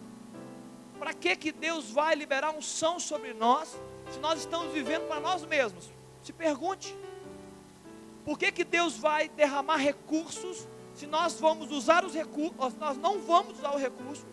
[0.98, 3.80] Para que, que Deus vai liberar unção sobre nós
[4.10, 5.88] se nós estamos vivendo para nós mesmos?
[6.20, 6.96] Se pergunte.
[8.24, 13.20] Por que, que Deus vai derramar recursos se nós vamos usar os recursos, nós não
[13.20, 14.26] vamos usar o recurso,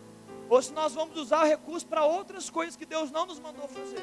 [0.48, 3.68] ou se nós vamos usar o recurso para outras coisas que Deus não nos mandou
[3.68, 4.02] fazer?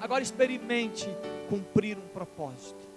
[0.00, 1.08] Agora experimente
[1.48, 2.88] cumprir um propósito.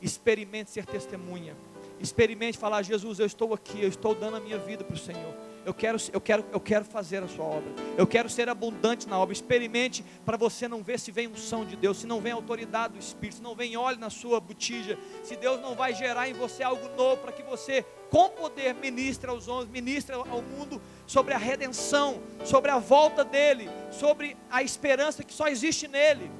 [0.00, 1.56] Experimente ser testemunha.
[1.98, 5.34] Experimente falar, Jesus, eu estou aqui, eu estou dando a minha vida para o Senhor.
[5.64, 7.72] Eu quero, eu, quero, eu quero fazer a sua obra.
[7.96, 9.32] Eu quero ser abundante na obra.
[9.32, 13.00] Experimente para você não ver se vem unção de Deus, se não vem autoridade do
[13.00, 16.62] Espírito, se não vem óleo na sua botija, se Deus não vai gerar em você
[16.62, 21.38] algo novo para que você, com poder, ministre aos homens, ministre ao mundo sobre a
[21.38, 26.30] redenção, sobre a volta dele, sobre a esperança que só existe nele.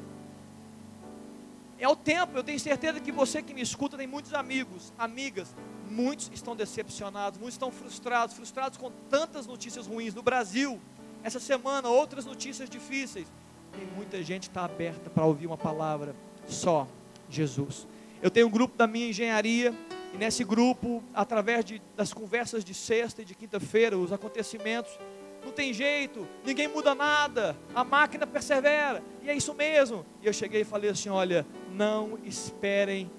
[1.78, 5.54] É o tempo, eu tenho certeza que você que me escuta tem muitos amigos, amigas,
[5.90, 10.80] muitos estão decepcionados, muitos estão frustrados, frustrados com tantas notícias ruins no Brasil.
[11.22, 13.26] Essa semana, outras notícias difíceis.
[13.72, 16.16] Tem muita gente que está aberta para ouvir uma palavra,
[16.46, 16.88] só
[17.28, 17.86] Jesus.
[18.22, 19.74] Eu tenho um grupo da minha engenharia,
[20.14, 24.98] e nesse grupo, através de, das conversas de sexta e de quinta-feira, os acontecimentos,
[25.44, 30.06] não tem jeito, ninguém muda nada, a máquina persevera, e é isso mesmo.
[30.22, 33.10] E eu cheguei e falei assim: olha, não esperem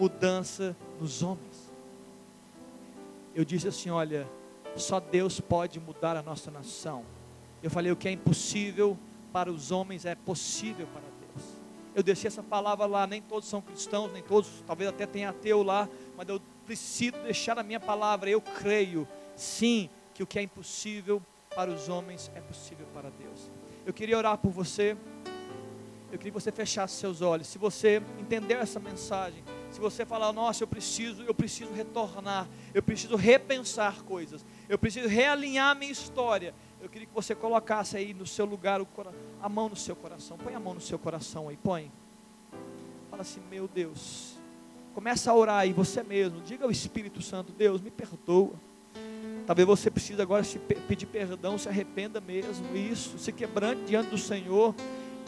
[0.00, 1.72] mudança nos homens.
[3.32, 4.28] Eu disse assim: olha,
[4.74, 7.04] só Deus pode mudar a nossa nação.
[7.62, 8.98] Eu falei: o que é impossível
[9.32, 11.48] para os homens é possível para Deus.
[11.94, 15.62] Eu deixei essa palavra lá, nem todos são cristãos, nem todos, talvez até tenha ateu
[15.62, 18.28] lá, mas eu preciso deixar a minha palavra.
[18.28, 21.22] Eu creio, sim, que o que é impossível
[21.54, 23.52] para os homens é possível para Deus.
[23.86, 24.96] Eu queria orar por você.
[26.14, 27.48] Eu queria que você fechasse seus olhos.
[27.48, 32.80] Se você entendeu essa mensagem, se você falar, nossa, eu preciso, eu preciso retornar, eu
[32.80, 36.54] preciso repensar coisas, eu preciso realinhar minha história.
[36.80, 38.80] Eu queria que você colocasse aí no seu lugar
[39.42, 40.38] a mão no seu coração.
[40.38, 41.90] Põe a mão no seu coração aí, põe.
[43.10, 44.36] Fala assim, meu Deus.
[44.94, 46.40] Começa a orar aí você mesmo.
[46.42, 48.52] Diga ao Espírito Santo, Deus, me perdoa.
[49.48, 54.16] Talvez você precise agora se pedir perdão, se arrependa mesmo, isso, se quebrante diante do
[54.16, 54.74] Senhor,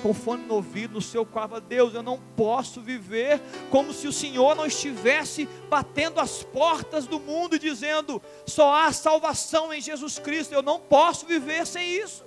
[0.02, 3.40] com fone no ouvido, no seu quarto, Deus, eu não posso viver
[3.70, 8.92] como se o Senhor não estivesse batendo as portas do mundo e dizendo, só há
[8.92, 12.24] salvação em Jesus Cristo, eu não posso viver sem isso,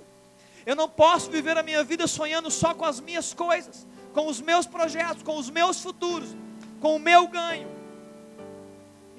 [0.66, 4.40] eu não posso viver a minha vida sonhando só com as minhas coisas, com os
[4.40, 6.36] meus projetos, com os meus futuros,
[6.80, 7.80] com o meu ganho,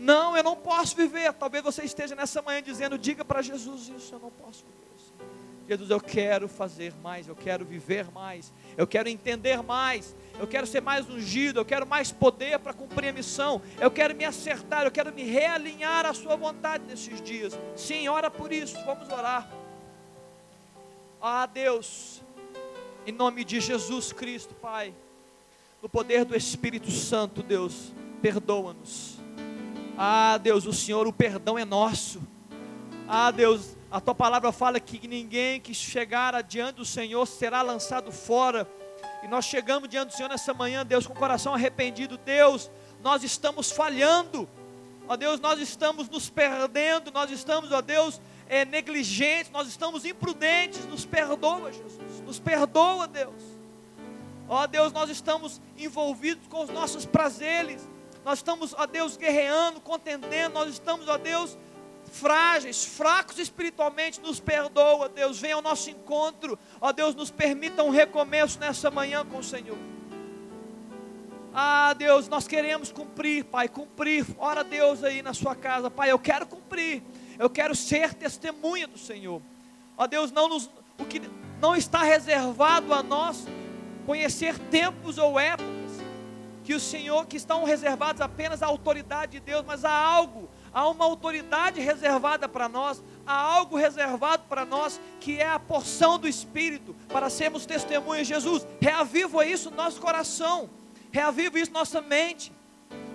[0.01, 1.31] não, eu não posso viver.
[1.33, 4.80] Talvez você esteja nessa manhã dizendo: diga para Jesus isso, eu não posso viver.
[5.67, 10.67] Jesus, eu quero fazer mais, eu quero viver mais, eu quero entender mais, eu quero
[10.67, 14.83] ser mais ungido, eu quero mais poder para cumprir a missão, eu quero me acertar,
[14.83, 17.57] eu quero me realinhar à Sua vontade nesses dias.
[17.75, 19.49] Sim, ora por isso, vamos orar.
[21.21, 22.21] Ah, Deus,
[23.05, 24.93] em nome de Jesus Cristo, Pai,
[25.81, 29.21] no poder do Espírito Santo, Deus, perdoa-nos
[30.03, 32.21] ah, Deus, o Senhor, o perdão é nosso.
[33.07, 38.11] Ah, Deus, a tua palavra fala que ninguém que chegar adiante do Senhor será lançado
[38.11, 38.67] fora.
[39.21, 42.17] E nós chegamos diante do Senhor nessa manhã, Deus, com o coração arrependido.
[42.17, 42.71] Deus,
[43.03, 44.47] nós estamos falhando.
[45.07, 47.11] Ó Deus, nós estamos nos perdendo.
[47.11, 49.51] Nós estamos, ó Deus, é, negligentes.
[49.51, 50.85] Nós estamos imprudentes.
[50.85, 52.21] Nos perdoa, Jesus.
[52.25, 53.41] Nos perdoa, Deus.
[54.47, 57.85] Ó Deus, nós estamos envolvidos com os nossos prazeres
[58.23, 61.57] nós estamos, ó Deus, guerreando, contendendo, nós estamos, ó Deus,
[62.11, 67.89] frágeis, fracos espiritualmente, nos perdoa, Deus, venha ao nosso encontro, ó Deus, nos permita um
[67.89, 69.77] recomeço nessa manhã com o Senhor.
[71.53, 74.25] Ah, Deus, nós queremos cumprir, Pai, cumprir.
[74.37, 77.03] Ora, Deus, aí na sua casa, Pai, eu quero cumprir.
[77.37, 79.41] Eu quero ser testemunha do Senhor.
[79.97, 81.21] Ó Deus, não nos, o que
[81.59, 83.45] não está reservado a nós
[84.05, 85.71] conhecer tempos ou épocas
[86.63, 90.87] que o Senhor, que estão reservados apenas à autoridade de Deus, mas há algo, há
[90.89, 96.27] uma autoridade reservada para nós, há algo reservado para nós que é a porção do
[96.27, 98.65] Espírito para sermos testemunhas de Jesus.
[98.79, 100.69] Reaviva isso no nosso coração,
[101.11, 102.51] reaviva isso nossa mente.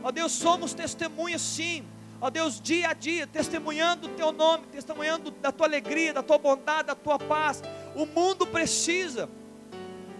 [0.03, 1.85] Ó Deus, somos testemunhas sim.
[2.21, 6.39] Ó Deus, dia a dia, testemunhando o teu nome, testemunhando da tua alegria, da tua
[6.39, 7.63] bondade, da tua paz.
[7.95, 9.29] O mundo precisa.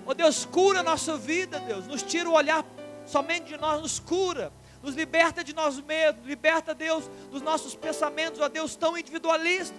[0.05, 1.87] Ó Deus, cura a nossa vida, Deus.
[1.87, 2.65] Nos tira o olhar
[3.07, 4.53] somente de nós, nos cura
[4.87, 9.77] nos liberta de nós mesmos, liberta, Deus, dos nossos pensamentos, ó Deus, tão individualistas,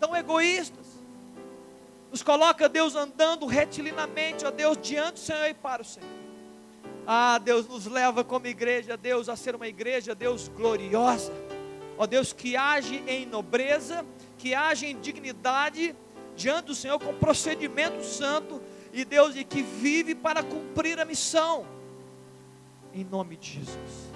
[0.00, 0.86] tão egoístas.
[2.10, 6.08] Nos coloca, Deus, andando retilinamente, ó Deus, diante do Senhor e para o Senhor.
[7.06, 11.30] Ah, Deus, nos leva como igreja, Deus, a ser uma igreja, Deus, gloriosa.
[11.98, 14.02] Ó Deus, que age em nobreza,
[14.38, 15.94] que age em dignidade
[16.34, 18.62] diante do Senhor com procedimento santo
[18.94, 21.66] e Deus e que vive para cumprir a missão.
[22.94, 24.07] Em nome de Jesus.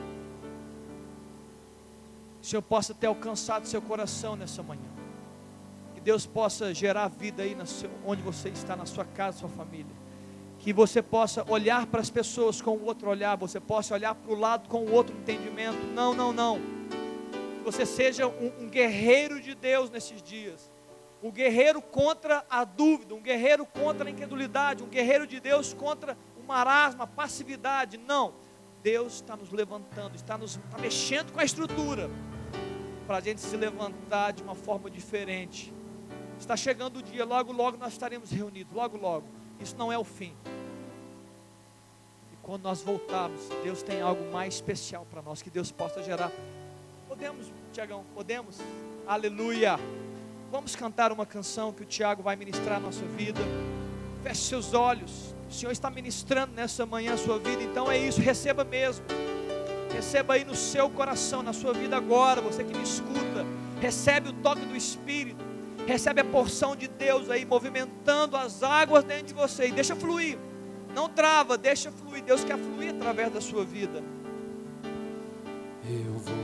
[2.42, 4.90] O Senhor possa ter alcançado seu coração nessa manhã.
[5.94, 9.94] Que Deus possa gerar vida aí seu, onde você está, na sua casa, sua família.
[10.58, 14.32] Que você possa olhar para as pessoas com o outro olhar, você possa olhar para
[14.32, 15.78] o lado com o outro entendimento.
[15.94, 16.58] Não, não, não.
[17.58, 20.68] Que você seja um, um guerreiro de Deus nesses dias.
[21.22, 26.18] Um guerreiro contra a dúvida, um guerreiro contra a incredulidade, um guerreiro de Deus contra
[26.36, 27.96] o marasmo, a passividade.
[27.98, 28.34] Não.
[28.82, 32.10] Deus está nos levantando, está, nos, está mexendo com a estrutura
[33.02, 35.72] para a gente se levantar de uma forma diferente.
[36.38, 39.26] Está chegando o dia, logo, logo nós estaremos reunidos, logo, logo.
[39.60, 40.34] Isso não é o fim.
[42.32, 46.32] E quando nós voltarmos, Deus tem algo mais especial para nós, que Deus possa gerar.
[47.08, 48.58] Podemos, Tiagão, podemos?
[49.06, 49.78] Aleluia.
[50.50, 53.40] Vamos cantar uma canção que o Tiago vai ministrar na nossa vida.
[54.22, 55.34] Feche seus olhos.
[55.48, 59.04] O Senhor está ministrando nessa manhã a sua vida, então é isso, receba mesmo.
[59.92, 63.44] Receba aí no seu coração, na sua vida agora, você que me escuta.
[63.80, 65.44] Recebe o toque do Espírito.
[65.86, 70.38] Recebe a porção de Deus aí movimentando as águas dentro de você e deixa fluir.
[70.94, 72.22] Não trava, deixa fluir.
[72.22, 74.02] Deus quer fluir através da sua vida.
[75.84, 76.41] Eu vou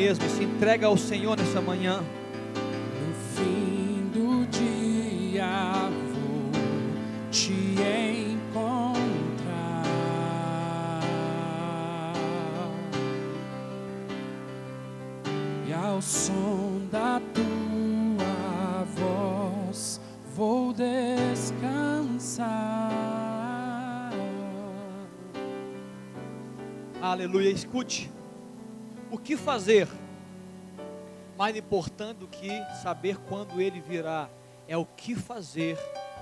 [0.00, 2.00] mesmo, se entrega ao Senhor nessa manhã.
[2.00, 6.50] No fim do dia vou
[7.30, 7.52] te
[8.32, 9.02] encontrar
[15.68, 20.00] e ao som da tua voz
[20.34, 22.48] vou descansar.
[27.02, 27.50] Aleluia.
[27.50, 28.10] Escute.
[29.10, 29.88] O que fazer?
[31.36, 32.48] Mais importante do que
[32.82, 34.30] saber quando ele virá
[34.68, 35.76] é o que fazer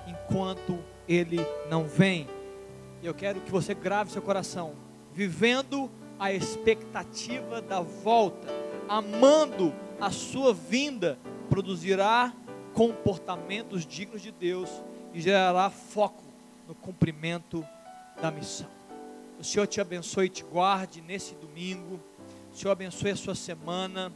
[0.07, 2.27] enquanto ele não vem.
[3.03, 4.75] Eu quero que você grave seu coração,
[5.13, 8.49] vivendo a expectativa da volta,
[8.89, 11.19] amando a sua vinda,
[11.51, 12.33] produzirá
[12.73, 14.71] comportamentos dignos de Deus
[15.13, 16.25] e gerará foco
[16.67, 17.63] no cumprimento
[18.21, 18.69] da missão.
[19.39, 22.01] O Senhor te abençoe e te guarde nesse domingo.
[22.59, 24.13] Senhor abençoe a sua semana.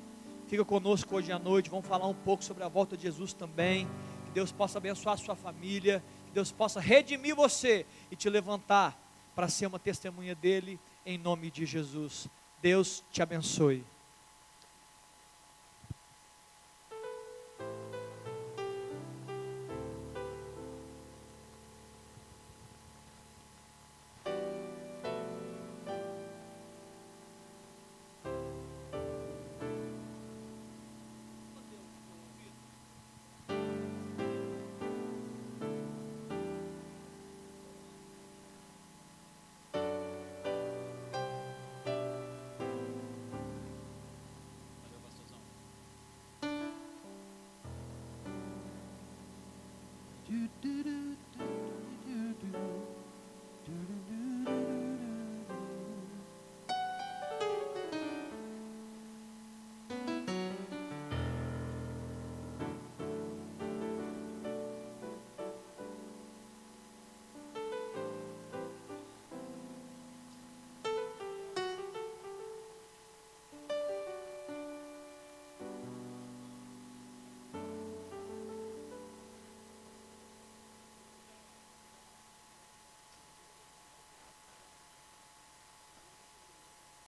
[0.48, 1.70] Fica conosco hoje à noite.
[1.70, 3.86] Vamos falar um pouco sobre a volta de Jesus também.
[4.24, 6.02] Que Deus possa abençoar a sua família.
[6.26, 8.98] Que Deus possa redimir você e te levantar
[9.32, 12.26] para ser uma testemunha dele em nome de Jesus.
[12.60, 13.84] Deus te abençoe.